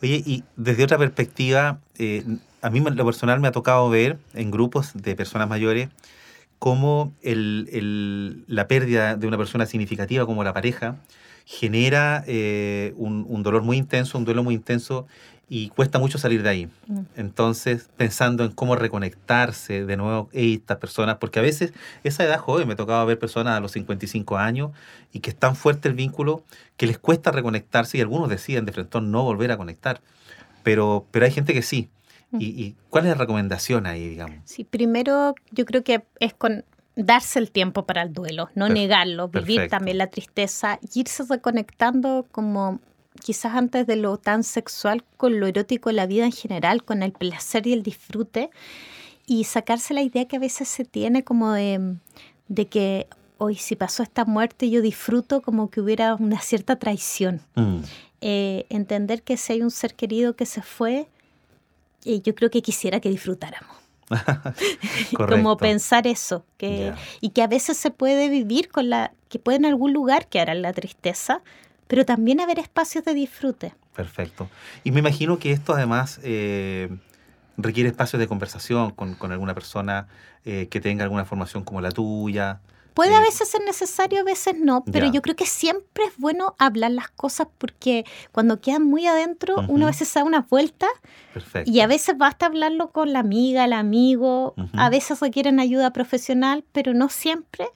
Oye, 0.03 0.23
y 0.27 0.45
desde 0.57 0.83
otra 0.83 0.99
perspectiva, 0.99 1.79
eh, 1.99 2.25
a 2.63 2.71
mí 2.71 2.81
lo 2.81 3.05
personal 3.05 3.39
me 3.41 3.49
ha 3.49 3.53
tocado 3.53 3.89
ver 3.89 4.19
en 4.35 4.51
grupos 4.51 4.93
de 4.95 5.15
personas 5.15 5.49
mayores 5.49 5.89
cómo 6.59 7.13
el, 7.23 8.45
la 8.47 8.67
pérdida 8.67 9.17
de 9.17 9.27
una 9.27 9.39
persona 9.39 9.67
significativa 9.67 10.27
como 10.27 10.45
la 10.45 10.53
pareja 10.53 10.97
genera 11.51 12.23
eh, 12.29 12.95
un, 12.97 13.27
un, 13.29 13.43
dolor 13.43 13.63
muy 13.63 13.77
intenso, 13.77 14.17
un 14.17 14.25
duelo 14.25 14.45
muy 14.45 14.55
intenso 14.55 15.09
y 15.49 15.69
cuesta 15.71 15.99
mucho 15.99 16.17
salir 16.17 16.45
de 16.45 16.49
ahí. 16.49 16.71
Mm. 16.87 17.01
Entonces, 17.17 17.91
pensando 17.97 18.45
en 18.45 18.53
cómo 18.53 18.77
reconectarse 18.77 19.85
de 19.85 19.97
nuevo 19.97 20.29
estas 20.33 20.79
personas, 20.79 21.17
porque 21.17 21.41
a 21.41 21.43
veces 21.43 21.73
esa 22.05 22.23
edad 22.23 22.39
joven, 22.39 22.69
me 22.69 22.77
tocaba 22.77 23.05
ver 23.05 23.19
personas 23.19 23.59
a 23.59 23.61
los 23.61 23.73
55 23.73 24.39
años 24.39 24.71
y 25.13 25.19
que 25.19 25.31
es 25.31 25.37
tan 25.37 25.57
fuerte 25.57 25.89
el 25.89 25.95
vínculo 25.95 26.45
que 26.77 26.87
les 26.87 26.99
cuesta 26.99 27.33
reconectarse 27.33 27.99
y 27.99 28.01
algunos 28.01 28.29
deciden 28.29 28.65
de 28.65 28.71
frente 28.71 29.01
no 29.01 29.25
volver 29.25 29.51
a 29.51 29.57
conectar. 29.57 30.01
Pero, 30.63 31.05
pero 31.11 31.27
hay 31.27 31.33
gente 31.33 31.53
que 31.53 31.63
sí. 31.63 31.89
Mm. 32.31 32.39
¿Y, 32.41 32.77
cuál 32.91 33.07
es 33.07 33.09
la 33.09 33.17
recomendación 33.17 33.87
ahí, 33.87 34.09
digamos? 34.09 34.39
Sí, 34.45 34.63
primero 34.63 35.35
yo 35.51 35.65
creo 35.65 35.83
que 35.83 36.05
es 36.21 36.33
con 36.33 36.65
darse 37.05 37.39
el 37.39 37.51
tiempo 37.51 37.87
para 37.87 38.03
el 38.03 38.13
duelo, 38.13 38.49
no 38.55 38.69
negarlo, 38.69 39.29
vivir 39.29 39.69
también 39.69 39.99
la 39.99 40.09
tristeza, 40.09 40.79
irse 40.95 41.25
reconectando 41.29 42.27
como 42.31 42.81
quizás 43.21 43.55
antes 43.55 43.87
de 43.87 43.97
lo 43.97 44.17
tan 44.17 44.45
sexual, 44.45 45.05
con 45.17 45.41
lo 45.41 45.47
erótico 45.47 45.93
la 45.93 46.07
vida 46.07 46.25
en 46.25 46.33
general, 46.33 46.85
con 46.85 47.03
el 47.03 47.13
placer 47.13 47.67
y 47.67 47.73
el 47.73 47.83
disfrute, 47.83 48.51
y 49.27 49.45
sacarse 49.45 49.95
la 49.95 50.03
idea 50.03 50.27
que 50.27 50.37
a 50.37 50.41
veces 50.41 50.69
se 50.69 50.85
tiene 50.85 51.23
como 51.25 51.53
de, 51.53 51.97
que 52.71 53.07
hoy 53.39 53.55
si 53.57 53.77
pasó 53.77 54.03
esta 54.03 54.25
muerte 54.25 54.71
yo 54.71 54.83
disfruto 54.83 55.41
como 55.41 55.71
que 55.71 55.81
hubiera 55.81 56.15
una 56.15 56.41
cierta 56.41 56.77
traición. 56.77 57.41
Mm. 57.55 57.79
Eh, 58.23 58.67
entender 58.69 59.23
que 59.23 59.37
si 59.37 59.55
hay 59.55 59.63
un 59.63 59.71
ser 59.71 59.95
querido 59.95 60.37
que 60.37 60.47
se 60.47 60.63
fue, 60.63 61.09
eh, 62.05 62.21
yo 62.23 62.35
creo 62.35 62.51
que 62.51 62.61
quisiera 62.61 63.01
que 63.01 63.09
disfrutáramos. 63.09 63.80
como 65.17 65.57
pensar 65.57 66.07
eso, 66.07 66.45
que, 66.57 66.93
y 67.21 67.31
que 67.31 67.43
a 67.43 67.47
veces 67.47 67.77
se 67.77 67.91
puede 67.91 68.29
vivir 68.29 68.69
con 68.69 68.91
la, 68.91 69.13
que 69.29 69.39
puede 69.39 69.59
en 69.59 69.67
algún 69.67 69.93
lugar 69.93 70.27
quedar 70.29 70.55
la 70.57 70.73
tristeza, 70.73 71.43
pero 71.87 72.05
también 72.05 72.41
haber 72.41 72.59
espacios 72.59 73.05
de 73.05 73.15
disfrute. 73.15 73.75
Perfecto. 73.95 74.49
Y 74.85 74.93
me 74.93 75.01
imagino 75.01 75.39
que 75.39 75.53
esto 75.53 75.75
además 75.75 76.21
eh, 76.23 76.89
requiere 77.57 77.89
espacios 77.89 78.21
de 78.21 78.27
conversación 78.27 78.91
con, 78.91 79.17
alguna 79.33 79.55
persona 79.55 80.07
eh, 80.45 80.69
que 80.71 80.81
tenga 80.81 81.05
alguna 81.05 81.25
formación 81.25 81.65
como 81.65 81.81
la 81.81 81.91
tuya. 81.91 82.61
Puede 82.95 83.15
a 83.15 83.21
veces 83.21 83.49
ser 83.49 83.63
necesario, 83.65 84.21
a 84.21 84.25
veces 84.25 84.55
no, 84.59 84.85
pero 84.85 85.11
yo 85.11 85.23
creo 85.23 85.37
que 85.37 85.47
siempre 85.47 86.05
es 86.05 86.17
bueno 86.19 86.55
hablar 86.59 86.91
las 86.91 87.09
cosas 87.09 87.49
porque 87.59 88.05
cuando 88.33 88.61
quedan 88.61 88.85
muy 88.85 89.07
adentro, 89.07 89.65
uno 89.69 89.87
a 89.87 89.91
veces 89.91 90.13
da 90.13 90.25
una 90.25 90.47
vuelta 90.49 90.87
y 91.65 91.81
a 91.81 91.87
veces 91.87 92.19
basta 92.19 92.47
hablarlo 92.47 92.91
con 92.91 93.13
la 93.13 93.21
amiga, 93.21 93.65
el 93.65 93.73
amigo, 93.73 94.55
a 94.75 94.91
veces 94.91 95.21
requieren 95.21 95.61
ayuda 95.61 95.93
profesional, 95.93 96.65
pero 96.73 96.95
no 96.95 97.09
siempre 97.09 97.69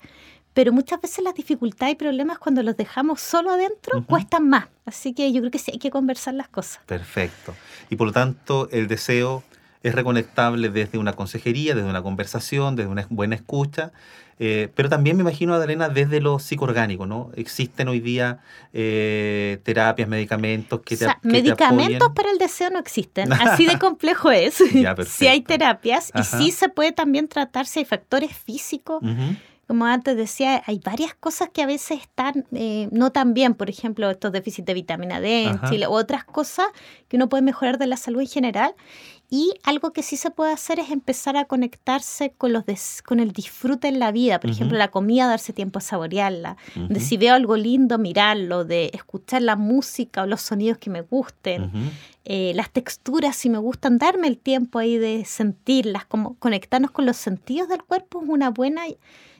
pero 0.55 0.72
muchas 0.72 1.00
veces 1.00 1.22
las 1.22 1.35
dificultades 1.35 1.94
y 1.94 1.96
problemas 1.96 2.38
cuando 2.38 2.62
los 2.62 2.77
dejamos 2.77 3.20
solo 3.20 3.50
adentro 3.50 4.05
cuestan 4.07 4.48
más. 4.48 4.68
Así 4.87 5.12
que 5.12 5.33
yo 5.33 5.40
creo 5.40 5.50
que 5.50 5.59
sí 5.59 5.72
hay 5.72 5.79
que 5.79 5.90
conversar 5.90 6.35
las 6.35 6.48
cosas. 6.48 6.81
Perfecto. 6.87 7.55
Y 7.90 7.96
por 7.96 8.07
lo 8.07 8.12
tanto, 8.12 8.68
el 8.70 8.87
deseo 8.87 9.42
es 9.83 9.94
reconectable 9.94 10.70
desde 10.70 10.96
una 10.96 11.12
consejería, 11.12 11.74
desde 11.74 11.88
una 11.88 12.03
conversación, 12.03 12.77
desde 12.77 12.88
una 12.88 13.07
buena 13.11 13.35
escucha, 13.35 13.92
eh, 14.38 14.68
pero 14.75 14.88
también 14.88 15.16
me 15.16 15.23
imagino, 15.23 15.55
Adriana, 15.55 15.88
desde 15.88 16.20
lo 16.20 16.38
psicoorgánico, 16.38 17.07
¿no? 17.07 17.31
Existen 17.37 17.88
hoy 17.88 18.01
día 18.01 18.40
eh, 18.73 19.61
terapias, 19.62 20.09
medicamentos 20.09 20.81
que 20.81 20.97
te, 20.97 21.05
o 21.05 21.09
sea, 21.09 21.18
Medicamentos 21.23 22.11
para 22.14 22.31
el 22.31 22.38
deseo 22.38 22.70
no 22.70 22.79
existen, 22.79 23.33
así 23.33 23.66
de 23.66 23.79
complejo 23.79 24.31
es. 24.31 24.55
sí 25.07 25.27
hay 25.27 25.42
terapias 25.42 26.11
y 26.14 26.23
sí 26.25 26.51
se 26.51 26.68
puede 26.68 26.92
también 26.92 27.29
tratar 27.29 27.66
si 27.66 27.81
hay 27.81 27.85
factores 27.85 28.37
físicos. 28.37 29.03
Como 29.66 29.87
antes 29.87 30.14
decía, 30.14 30.62
hay 30.66 30.79
varias 30.85 31.14
cosas 31.14 31.49
que 31.51 31.62
a 31.62 31.66
veces 31.66 32.03
están 32.03 32.44
eh, 32.53 32.88
no 32.92 33.12
tan 33.12 33.33
bien, 33.33 33.55
por 33.55 33.70
ejemplo, 33.70 34.11
estos 34.11 34.31
déficits 34.31 34.66
de 34.66 34.75
vitamina 34.75 35.20
D 35.20 35.44
en 35.44 35.61
Chile, 35.62 35.88
u 35.88 35.92
otras 35.92 36.25
cosas 36.25 36.66
que 37.09 37.16
uno 37.16 37.31
puede 37.31 37.42
mejorar 37.42 37.79
de 37.79 37.87
la 37.87 37.97
salud 37.97 38.20
en 38.20 38.27
general. 38.27 38.75
Y 39.35 39.53
algo 39.64 39.92
que 39.92 40.05
sí 40.05 40.16
se 40.16 40.31
puede 40.31 40.53
hacer 40.53 40.79
es 40.79 40.92
empezar 40.92 41.37
a 41.37 41.47
conectarse 41.47 42.33
con, 42.38 42.53
los 42.53 42.62
con 43.05 43.18
el 43.18 43.33
disfrute 43.33 43.88
en 43.88 43.99
la 43.99 44.12
vida. 44.12 44.38
Por 44.38 44.51
ejemplo, 44.51 44.79
la 44.79 44.92
comida, 44.92 45.27
darse 45.27 45.53
tiempo 45.53 45.81
a 45.81 45.83
saborearla. 45.83 46.57
De 46.77 47.01
si 47.01 47.16
veo 47.16 47.35
algo 47.35 47.57
lindo, 47.57 47.99
mirarlo. 47.99 48.64
De 48.64 48.92
escuchar 48.94 49.42
la 49.42 49.57
música 49.57 50.23
o 50.23 50.27
los 50.27 50.40
sonidos 50.40 50.79
que 50.79 50.88
me 50.88 51.01
gusten. 51.01 51.73
Eh, 52.25 52.53
las 52.55 52.70
texturas, 52.70 53.35
si 53.35 53.51
me 53.51 53.59
gustan, 53.59 53.99
darme 53.99 54.29
el 54.29 54.38
tiempo 54.38 54.79
ahí 54.79 54.99
de 54.99 55.25
sentirlas. 55.25 56.05
Como 56.05 56.37
conectarnos 56.37 56.92
con 56.92 57.05
los 57.05 57.16
sentidos 57.16 57.68
del 57.68 57.83
cuerpo 57.83 58.23
es 58.23 58.29
una 58.29 58.51
buena 58.51 58.85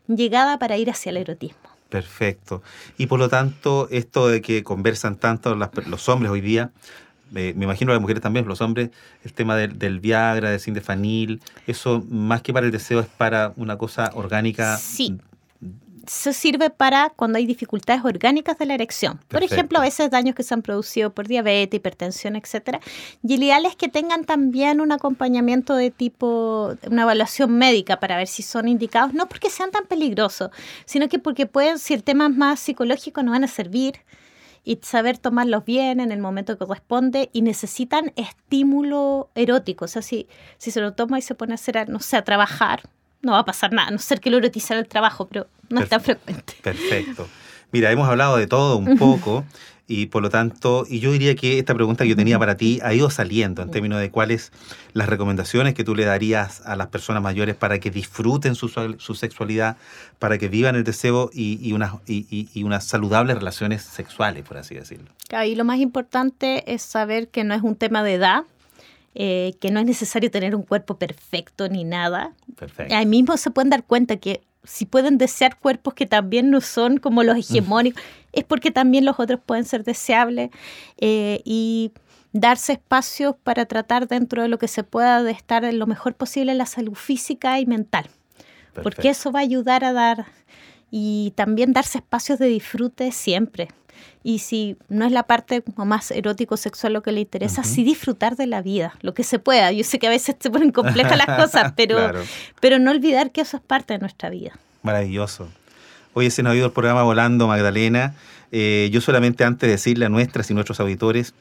llegada 0.09 0.59
para 0.59 0.77
ir 0.77 0.91
hacia 0.91 1.11
el 1.11 1.19
erotismo. 1.19 1.69
Perfecto. 1.89 2.65
Y 2.99 3.07
por 3.07 3.21
lo 3.21 3.29
tanto, 3.29 3.87
esto 3.93 4.27
de 4.27 4.43
que 4.43 4.65
conversan 4.65 5.15
tanto 5.21 5.55
los 5.55 6.09
hombres 6.09 6.33
hoy 6.33 6.41
día, 6.41 6.73
me 7.31 7.51
imagino 7.51 7.93
las 7.93 8.01
mujeres 8.01 8.23
también, 8.23 8.47
los 8.47 8.61
hombres, 8.61 8.91
el 9.25 9.33
tema 9.33 9.57
del, 9.57 9.79
del 9.79 10.01
Viagra, 10.01 10.51
del 10.51 10.61
Sindefanil, 10.61 11.41
eso 11.67 12.05
más 12.09 12.43
que 12.43 12.53
para 12.53 12.67
el 12.67 12.73
deseo 12.73 13.01
es 13.01 13.07
para 13.07 13.53
una 13.57 13.77
cosa 13.77 14.11
orgánica 14.15 14.77
sí 14.77 15.19
se 16.07 16.33
sirve 16.33 16.71
para 16.71 17.11
cuando 17.11 17.39
hay 17.39 17.47
dificultades 17.47 18.05
orgánicas 18.05 18.59
de 18.59 18.67
la 18.67 18.75
erección. 18.75 19.21
Por 19.29 19.43
ejemplo, 19.43 19.79
a 19.79 19.83
veces 19.83 20.11
daños 20.11 20.35
que 20.35 20.43
se 20.43 20.55
han 20.55 20.63
producido 20.63 21.11
por 21.11 21.27
diabetes, 21.27 21.79
hipertensión, 21.79 22.37
etcétera. 22.37 22.81
Y 23.23 23.35
el 23.35 23.43
ideal 23.43 23.67
es 23.67 23.77
que 23.77 23.89
tengan 23.89 24.25
también 24.25 24.81
un 24.81 24.93
acompañamiento 24.93 25.75
de 25.75 25.91
tipo, 25.91 26.77
una 26.91 27.03
evaluación 27.03 27.57
médica 27.57 28.01
para 28.01 28.17
ver 28.17 28.27
si 28.27 28.43
son 28.43 28.69
indicados, 28.69 29.15
no 29.15 29.29
porque 29.29 29.51
sean 29.51 29.71
tan 29.71 29.87
peligrosos, 29.87 30.51
sino 30.85 31.09
que 31.09 31.19
porque 31.19 31.47
pueden, 31.47 31.79
si 31.79 31.95
el 31.95 32.03
tema 32.03 32.27
es 32.27 32.37
más 32.37 32.61
psicológico, 32.61 33.23
no 33.23 33.33
van 33.33 33.45
a 33.45 33.49
servir 33.49 33.95
y 34.65 34.79
saber 34.83 35.19
tomarlos 35.19 35.65
bien 35.65 36.01
en 36.01 36.11
el 36.11 36.19
momento 36.19 36.57
que 36.57 36.67
corresponde 36.67 37.29
y 37.33 37.43
necesitan 37.43 38.13
estímulo 38.17 39.29
erótico. 39.35 39.85
O 39.85 39.89
sea, 39.89 40.03
si, 40.03 40.27
si 40.59 40.71
se 40.71 40.81
lo 40.81 40.95
toma 40.95 41.19
y 41.19 41.23
se 41.23 41.35
pone 41.35 41.53
a 41.53 41.57
hacer, 41.57 41.89
no 41.89 42.01
sé, 42.01 42.17
a 42.17 42.25
trabajar, 42.25 42.83
no 43.21 43.33
va 43.33 43.41
a 43.41 43.45
pasar 43.45 43.73
nada, 43.73 43.89
a 43.89 43.91
no 43.91 43.99
ser 43.99 44.21
que 44.21 44.31
lo 44.31 44.39
erotizara 44.39 44.81
el 44.81 44.89
trabajo, 44.89 45.27
pero 45.27 45.47
no 45.69 45.81
es 45.81 45.89
tan 45.89 46.01
frecuente. 46.01 46.55
Perfecto. 46.63 47.29
Mira, 47.73 47.91
hemos 47.91 48.09
hablado 48.09 48.37
de 48.37 48.47
todo 48.47 48.79
un 48.79 48.97
poco. 48.97 49.45
Y 49.87 50.07
por 50.07 50.23
lo 50.23 50.31
tanto, 50.31 50.87
y 50.89 51.01
yo 51.01 51.13
diría 51.13 51.35
que 51.35 51.59
esta 51.59 51.75
pregunta 51.75 52.05
que 52.05 52.11
yo 52.11 52.17
tenía 52.17 52.39
para 52.39 52.57
ti 52.57 52.81
ha 52.83 52.95
ido 52.95 53.11
saliendo 53.11 53.61
en 53.61 53.71
términos 53.71 54.01
de 54.01 54.11
cuáles 54.11 54.51
las 54.95 55.11
recomendaciones 55.11 55.75
que 55.75 55.85
tú 55.85 55.95
le 55.95 56.07
darías 56.07 56.63
a 56.65 56.75
las 56.75 56.87
personas 56.87 57.23
mayores 57.23 57.55
para 57.55 57.79
que 57.79 57.91
disfruten 57.91 58.55
su, 58.55 58.69
su 58.69 59.15
sexualidad, 59.15 59.77
para 60.19 60.39
que 60.39 60.49
vivan 60.49 60.75
el 60.75 60.85
deseo 60.85 61.29
y, 61.35 61.59
y, 61.61 61.75
unas, 61.75 61.97
y, 62.07 62.49
y, 62.55 62.63
unas 62.65 62.85
saludables 62.85 63.37
relaciones 63.37 63.83
sexuales, 63.83 64.43
por 64.45 64.57
así 64.57 64.75
decirlo. 64.75 65.11
Y 65.45 65.55
lo 65.55 65.65
más 65.65 65.79
importante 65.79 66.73
es 66.73 66.81
saber 66.81 67.29
que 67.29 67.45
no 67.45 67.55
es 67.55 67.63
un 67.63 67.77
tema 67.77 68.03
de 68.03 68.15
edad, 68.15 68.45
eh, 69.15 69.55
que 69.61 69.71
no 69.71 69.81
es 69.81 69.87
necesario 69.87 70.31
tener 70.31 70.55
un 70.57 70.63
cuerpo 70.63 70.97
perfecto 70.97 71.69
ni 71.69 71.85
nada. 71.85 72.33
Perfecto. 72.57 72.95
Ahí 72.95 73.05
mismo 73.05 73.37
se 73.37 73.51
pueden 73.51 73.69
dar 73.69 73.85
cuenta 73.85 74.17
que 74.17 74.41
si 74.65 74.87
pueden 74.87 75.19
desear 75.19 75.59
cuerpos 75.59 75.95
que 75.95 76.07
también 76.07 76.51
no 76.51 76.61
son 76.61 76.99
como 76.99 77.23
los 77.23 77.37
hegemónicos, 77.37 78.03
es 78.33 78.45
porque 78.45 78.71
también 78.71 79.05
los 79.05 79.21
otros 79.21 79.41
pueden 79.45 79.65
ser 79.65 79.85
deseables 79.85 80.51
eh, 80.99 81.41
y 81.45 81.93
darse 82.33 82.73
espacios 82.73 83.37
para 83.43 83.67
tratar 83.67 84.09
dentro 84.09 84.43
de 84.43 84.49
lo 84.49 84.59
que 84.59 84.69
se 84.69 84.83
pueda 84.83 85.23
de 85.23 85.31
estar 85.31 85.73
lo 85.73 85.87
mejor 85.87 86.15
posible 86.15 86.53
en 86.53 86.59
la 86.59 86.67
salud 86.67 86.95
física 86.95 87.61
y 87.61 87.67
mental. 87.67 88.05
Perfecto. 88.73 88.83
Porque 88.83 89.09
eso 89.11 89.31
va 89.31 89.39
a 89.41 89.43
ayudar 89.43 89.85
a 89.85 89.93
dar 89.93 90.27
y 90.91 91.33
también 91.37 91.73
darse 91.73 91.99
espacios 91.99 92.39
de 92.39 92.47
disfrute 92.47 93.13
siempre. 93.13 93.69
Y 94.27 94.39
si 94.39 94.79
no 94.89 95.05
es 95.05 95.13
la 95.13 95.25
parte 95.25 95.61
como 95.61 95.85
más 95.85 96.11
erótico 96.11 96.57
sexual 96.57 96.95
lo 96.95 97.03
que 97.03 97.13
le 97.13 97.21
interesa, 97.21 97.61
uh 97.61 97.65
-huh. 97.65 97.69
sí 97.69 97.85
disfrutar 97.85 98.37
de 98.37 98.47
la 98.47 98.63
vida, 98.63 98.95
lo 99.03 99.13
que 99.13 99.23
se 99.23 99.39
pueda. 99.39 99.71
Yo 99.71 99.85
sé 99.85 99.99
que 99.99 100.07
a 100.07 100.11
veces 100.11 100.37
se 100.41 100.51
ponen 100.51 100.73
complejas 100.73 101.19
las 101.19 101.37
cosas, 101.37 101.73
pero, 101.77 101.97
claro. 101.97 102.23
pero 102.59 102.79
no 102.79 102.91
olvidar 102.91 103.33
que 103.33 103.43
eso 103.43 103.59
es 103.59 103.63
parte 103.63 103.93
de 103.93 103.99
nuestra 104.01 104.31
vida. 104.31 104.59
Maravilloso. 104.83 105.49
Hoy 106.15 106.31
se 106.31 106.43
nos 106.43 106.55
ha 106.55 106.57
ido 106.57 106.67
el 106.67 106.73
programa 106.73 107.03
volando, 107.03 107.47
Magdalena. 107.47 108.15
Eh, 108.51 108.89
yo 108.91 109.03
solamente 109.03 109.45
antes 109.45 109.67
de 109.67 109.73
decirle 109.73 110.07
a 110.07 110.09
nuestras 110.09 110.51
y 110.51 110.55
nuestros 110.55 110.81
auditores 110.81 111.35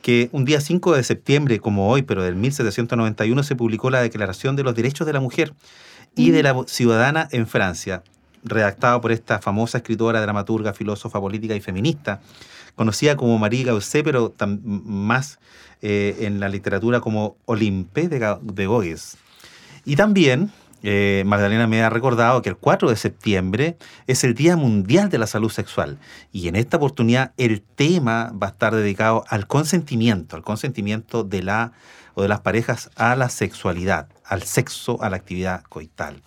que 0.00 0.28
un 0.30 0.44
día 0.44 0.60
5 0.60 0.94
de 0.94 1.02
septiembre, 1.02 1.58
como 1.58 1.90
hoy, 1.90 2.02
pero 2.02 2.22
del 2.22 2.36
1791, 2.36 3.42
se 3.42 3.56
publicó 3.56 3.90
la 3.90 4.00
Declaración 4.00 4.54
de 4.54 4.62
los 4.62 4.76
Derechos 4.76 5.08
de 5.08 5.12
la 5.12 5.20
Mujer 5.20 5.54
y 6.14 6.30
de 6.30 6.44
la 6.44 6.54
Ciudadana 6.66 7.28
en 7.32 7.48
Francia 7.48 8.04
redactado 8.44 9.00
por 9.00 9.12
esta 9.12 9.40
famosa 9.40 9.78
escritora, 9.78 10.20
dramaturga, 10.20 10.72
filósofa, 10.72 11.20
política 11.20 11.54
y 11.54 11.60
feminista, 11.60 12.20
conocida 12.74 13.16
como 13.16 13.38
Marie 13.38 13.64
Gausset, 13.64 14.04
pero 14.04 14.34
más 14.64 15.38
eh, 15.82 16.16
en 16.20 16.40
la 16.40 16.48
literatura 16.48 17.00
como 17.00 17.36
Olympe 17.44 18.08
de, 18.08 18.36
de 18.42 18.66
Goyes. 18.66 19.16
Y 19.84 19.96
también 19.96 20.52
eh, 20.82 21.24
Magdalena 21.26 21.66
me 21.66 21.82
ha 21.82 21.90
recordado 21.90 22.40
que 22.40 22.50
el 22.50 22.56
4 22.56 22.88
de 22.88 22.96
septiembre 22.96 23.76
es 24.06 24.22
el 24.22 24.34
Día 24.34 24.56
Mundial 24.56 25.10
de 25.10 25.18
la 25.18 25.26
Salud 25.26 25.50
Sexual 25.50 25.98
y 26.30 26.46
en 26.46 26.54
esta 26.54 26.76
oportunidad 26.76 27.32
el 27.36 27.62
tema 27.62 28.32
va 28.40 28.48
a 28.48 28.50
estar 28.50 28.74
dedicado 28.74 29.24
al 29.28 29.48
consentimiento, 29.48 30.36
al 30.36 30.42
consentimiento 30.42 31.24
de 31.24 31.42
la 31.42 31.72
o 32.14 32.22
de 32.22 32.28
las 32.28 32.40
parejas 32.40 32.90
a 32.96 33.14
la 33.16 33.28
sexualidad, 33.28 34.08
al 34.24 34.42
sexo, 34.42 35.02
a 35.02 35.10
la 35.10 35.16
actividad 35.16 35.62
coital. 35.68 36.22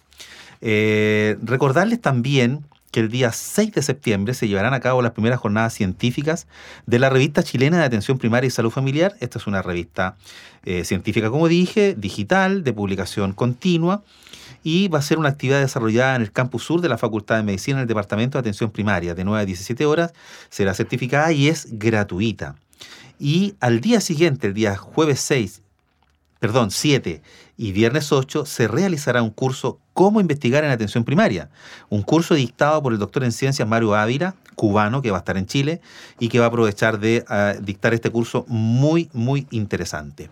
Eh, 0.62 1.38
recordarles 1.42 2.00
también 2.00 2.64
que 2.92 3.00
el 3.00 3.10
día 3.10 3.32
6 3.32 3.72
de 3.72 3.82
septiembre 3.82 4.34
se 4.34 4.48
llevarán 4.48 4.74
a 4.74 4.80
cabo 4.82 5.02
las 5.02 5.14
primeras 5.14 5.40
jornadas 5.40 5.74
científicas 5.74 6.48
de 6.86 7.00
la 7.00 7.10
revista 7.10 7.42
chilena 7.42 7.80
de 7.80 7.86
atención 7.86 8.18
primaria 8.18 8.48
y 8.48 8.52
salud 8.52 8.70
familiar. 8.70 9.16
Esta 9.22 9.40
es 9.40 9.48
una 9.48 9.62
revista 9.62 10.18
eh, 10.66 10.84
científica, 10.84 11.30
como 11.30 11.48
dije, 11.48 11.96
digital, 11.98 12.64
de 12.64 12.74
publicación 12.74 13.34
continua, 13.34 14.04
y 14.64 14.90
va 14.90 15.00
a 15.00 15.02
ser 15.02 15.18
una 15.18 15.30
actividad 15.30 15.62
desarrollada 15.62 16.16
en 16.18 16.22
el 16.22 16.32
campus 16.32 16.64
sur 16.64 16.82
de 16.82 16.90
la 16.90 16.98
Facultad 16.98 17.38
de 17.38 17.44
Medicina 17.44 17.78
en 17.78 17.84
el 17.84 17.88
Departamento 17.88 18.38
de 18.38 18.42
Atención 18.42 18.70
Primaria, 18.72 19.16
de 19.16 19.24
9 19.24 19.42
a 19.42 19.46
17 19.46 19.86
horas, 19.86 20.14
será 20.50 20.74
certificada 20.74 21.32
y 21.32 21.48
es 21.48 21.68
gratuita. 21.72 22.56
Y 23.18 23.56
al 23.60 23.80
día 23.82 24.02
siguiente, 24.02 24.48
el 24.48 24.54
día 24.54 24.76
jueves 24.76 25.22
6, 25.22 25.62
perdón, 26.40 26.72
7 26.72 27.22
y 27.62 27.74
viernes 27.74 28.12
8 28.12 28.48
se 28.48 28.68
realizará 28.68 29.22
un 29.22 29.30
curso 29.30 29.78
Cómo 29.94 30.20
investigar 30.20 30.64
en 30.64 30.72
atención 30.72 31.04
primaria, 31.04 31.50
un 31.90 32.02
curso 32.02 32.34
dictado 32.34 32.82
por 32.82 32.92
el 32.94 32.98
doctor 32.98 33.24
en 33.24 33.32
ciencias 33.32 33.68
Mario 33.68 33.94
Ávila, 33.94 34.36
cubano, 34.56 35.02
que 35.02 35.12
va 35.12 35.18
a 35.18 35.20
estar 35.20 35.38
en 35.38 35.46
Chile 35.46 35.82
y 36.18 36.30
que 36.30 36.40
va 36.40 36.46
a 36.46 36.48
aprovechar 36.48 37.00
de 37.00 37.24
uh, 37.30 37.62
dictar 37.62 37.94
este 37.94 38.10
curso 38.10 38.46
muy, 38.48 39.10
muy 39.14 39.48
interesante. 39.52 40.30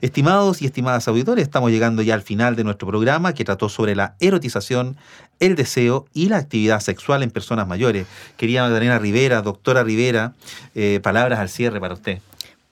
Estimados 0.00 0.62
y 0.62 0.66
estimadas 0.66 1.06
auditores, 1.06 1.42
estamos 1.42 1.70
llegando 1.70 2.02
ya 2.02 2.14
al 2.14 2.22
final 2.22 2.56
de 2.56 2.64
nuestro 2.64 2.88
programa 2.88 3.34
que 3.34 3.44
trató 3.44 3.68
sobre 3.68 3.94
la 3.94 4.16
erotización, 4.18 4.96
el 5.40 5.54
deseo 5.54 6.06
y 6.14 6.30
la 6.30 6.38
actividad 6.38 6.80
sexual 6.80 7.22
en 7.22 7.30
personas 7.30 7.68
mayores. 7.68 8.06
Querida 8.36 8.62
Magdalena 8.62 8.98
Rivera, 8.98 9.42
doctora 9.42 9.84
Rivera, 9.84 10.32
eh, 10.74 11.00
palabras 11.02 11.38
al 11.38 11.50
cierre 11.50 11.78
para 11.78 11.94
usted. 11.94 12.18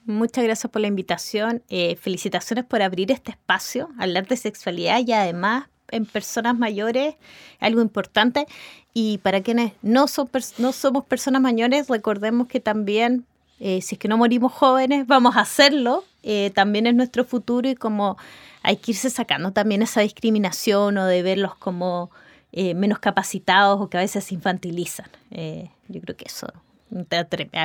Muchas 0.05 0.43
gracias 0.43 0.71
por 0.71 0.81
la 0.81 0.87
invitación. 0.87 1.63
Eh, 1.69 1.95
felicitaciones 1.95 2.65
por 2.65 2.81
abrir 2.81 3.11
este 3.11 3.31
espacio, 3.31 3.89
hablar 3.99 4.27
de 4.27 4.37
sexualidad 4.37 4.99
y 5.05 5.11
además 5.11 5.65
en 5.91 6.05
personas 6.05 6.57
mayores, 6.57 7.15
algo 7.59 7.81
importante. 7.81 8.47
Y 8.93 9.19
para 9.19 9.41
quienes 9.41 9.73
no, 9.81 10.07
somos 10.07 11.05
personas 11.05 11.41
mayores, 11.41 11.87
recordemos 11.87 12.47
que 12.47 12.59
también, 12.59 13.25
eh, 13.59 13.81
si 13.81 13.95
es 13.95 13.99
que 13.99 14.07
no 14.07 14.17
morimos 14.17 14.51
jóvenes, 14.51 15.05
vamos 15.05 15.37
a 15.37 15.41
hacerlo. 15.41 16.03
Eh, 16.23 16.51
también 16.55 16.87
es 16.87 16.95
nuestro 16.95 17.23
futuro 17.25 17.69
y 17.69 17.75
como 17.75 18.17
hay 18.63 18.77
que 18.77 18.91
irse 18.91 19.09
sacando 19.09 19.51
también 19.53 19.81
esa 19.81 20.01
discriminación 20.01 20.97
o 20.97 21.05
de 21.05 21.23
verlos 21.23 21.55
como 21.55 22.11
eh, 22.51 22.73
menos 22.73 22.99
capacitados 22.99 23.79
o 23.81 23.89
que 23.89 23.97
a 23.97 24.01
veces 24.01 24.23
se 24.23 24.35
infantilizan. 24.35 25.09
yo 25.87 26.01
creo 26.01 26.15
que 26.17 26.25
eso 26.25 26.47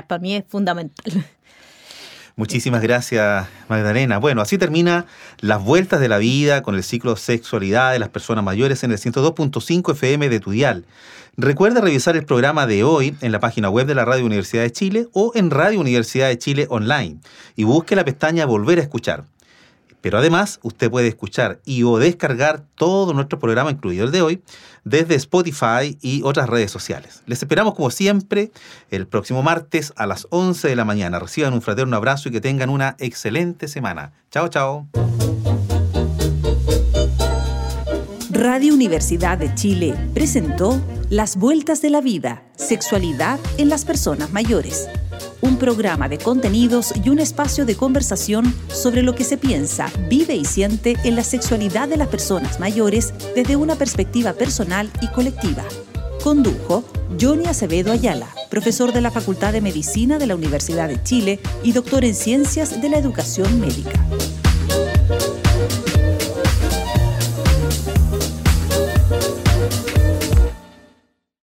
para 0.06 0.18
mí 0.20 0.36
es 0.36 0.44
fundamental. 0.46 1.24
Muchísimas 2.38 2.82
gracias, 2.82 3.48
Magdalena. 3.66 4.18
Bueno, 4.18 4.42
así 4.42 4.58
termina 4.58 5.06
las 5.40 5.64
vueltas 5.64 6.00
de 6.00 6.08
la 6.10 6.18
vida 6.18 6.62
con 6.62 6.74
el 6.74 6.82
ciclo 6.82 7.16
sexualidad 7.16 7.92
de 7.92 7.98
las 7.98 8.10
personas 8.10 8.44
mayores 8.44 8.84
en 8.84 8.92
el 8.92 8.98
102.5 8.98 9.92
FM 9.92 10.28
de 10.28 10.38
Tudial. 10.38 10.84
Recuerda 11.38 11.80
revisar 11.80 12.14
el 12.14 12.26
programa 12.26 12.66
de 12.66 12.84
hoy 12.84 13.16
en 13.22 13.32
la 13.32 13.40
página 13.40 13.70
web 13.70 13.86
de 13.86 13.94
la 13.94 14.04
Radio 14.04 14.26
Universidad 14.26 14.64
de 14.64 14.70
Chile 14.70 15.08
o 15.14 15.32
en 15.34 15.50
Radio 15.50 15.80
Universidad 15.80 16.28
de 16.28 16.36
Chile 16.36 16.66
online 16.68 17.20
y 17.56 17.64
busque 17.64 17.96
la 17.96 18.04
pestaña 18.04 18.44
Volver 18.44 18.80
a 18.80 18.82
escuchar. 18.82 19.24
Pero 20.06 20.18
además, 20.18 20.60
usted 20.62 20.88
puede 20.88 21.08
escuchar 21.08 21.58
y 21.64 21.82
o 21.82 21.98
descargar 21.98 22.62
todo 22.76 23.12
nuestro 23.12 23.40
programa, 23.40 23.72
incluido 23.72 24.04
el 24.04 24.12
de 24.12 24.22
hoy, 24.22 24.40
desde 24.84 25.16
Spotify 25.16 25.98
y 26.00 26.22
otras 26.22 26.48
redes 26.48 26.70
sociales. 26.70 27.24
Les 27.26 27.42
esperamos 27.42 27.74
como 27.74 27.90
siempre 27.90 28.52
el 28.92 29.08
próximo 29.08 29.42
martes 29.42 29.92
a 29.96 30.06
las 30.06 30.28
11 30.30 30.68
de 30.68 30.76
la 30.76 30.84
mañana. 30.84 31.18
Reciban 31.18 31.54
un 31.54 31.60
fraterno 31.60 31.96
abrazo 31.96 32.28
y 32.28 32.32
que 32.32 32.40
tengan 32.40 32.70
una 32.70 32.94
excelente 33.00 33.66
semana. 33.66 34.12
Chao, 34.30 34.46
chao. 34.46 34.86
Radio 38.30 38.74
Universidad 38.74 39.38
de 39.38 39.52
Chile 39.56 39.96
presentó 40.14 40.80
Las 41.10 41.36
Vueltas 41.36 41.82
de 41.82 41.90
la 41.90 42.00
Vida, 42.00 42.44
Sexualidad 42.54 43.40
en 43.58 43.68
las 43.68 43.84
Personas 43.84 44.30
Mayores 44.30 44.88
un 45.40 45.58
programa 45.58 46.08
de 46.08 46.18
contenidos 46.18 46.92
y 47.04 47.08
un 47.08 47.18
espacio 47.18 47.66
de 47.66 47.76
conversación 47.76 48.54
sobre 48.68 49.02
lo 49.02 49.14
que 49.14 49.24
se 49.24 49.36
piensa, 49.36 49.90
vive 50.08 50.34
y 50.34 50.44
siente 50.44 50.96
en 51.04 51.16
la 51.16 51.24
sexualidad 51.24 51.88
de 51.88 51.96
las 51.96 52.08
personas 52.08 52.60
mayores 52.60 53.12
desde 53.34 53.56
una 53.56 53.76
perspectiva 53.76 54.32
personal 54.32 54.90
y 55.00 55.08
colectiva. 55.08 55.64
Condujo 56.22 56.84
Johnny 57.20 57.46
Acevedo 57.46 57.92
Ayala, 57.92 58.28
profesor 58.50 58.92
de 58.92 59.00
la 59.00 59.10
Facultad 59.10 59.52
de 59.52 59.60
Medicina 59.60 60.18
de 60.18 60.26
la 60.26 60.34
Universidad 60.34 60.88
de 60.88 61.02
Chile 61.02 61.40
y 61.62 61.72
doctor 61.72 62.04
en 62.04 62.14
Ciencias 62.14 62.80
de 62.80 62.88
la 62.88 62.98
Educación 62.98 63.60
Médica. 63.60 64.04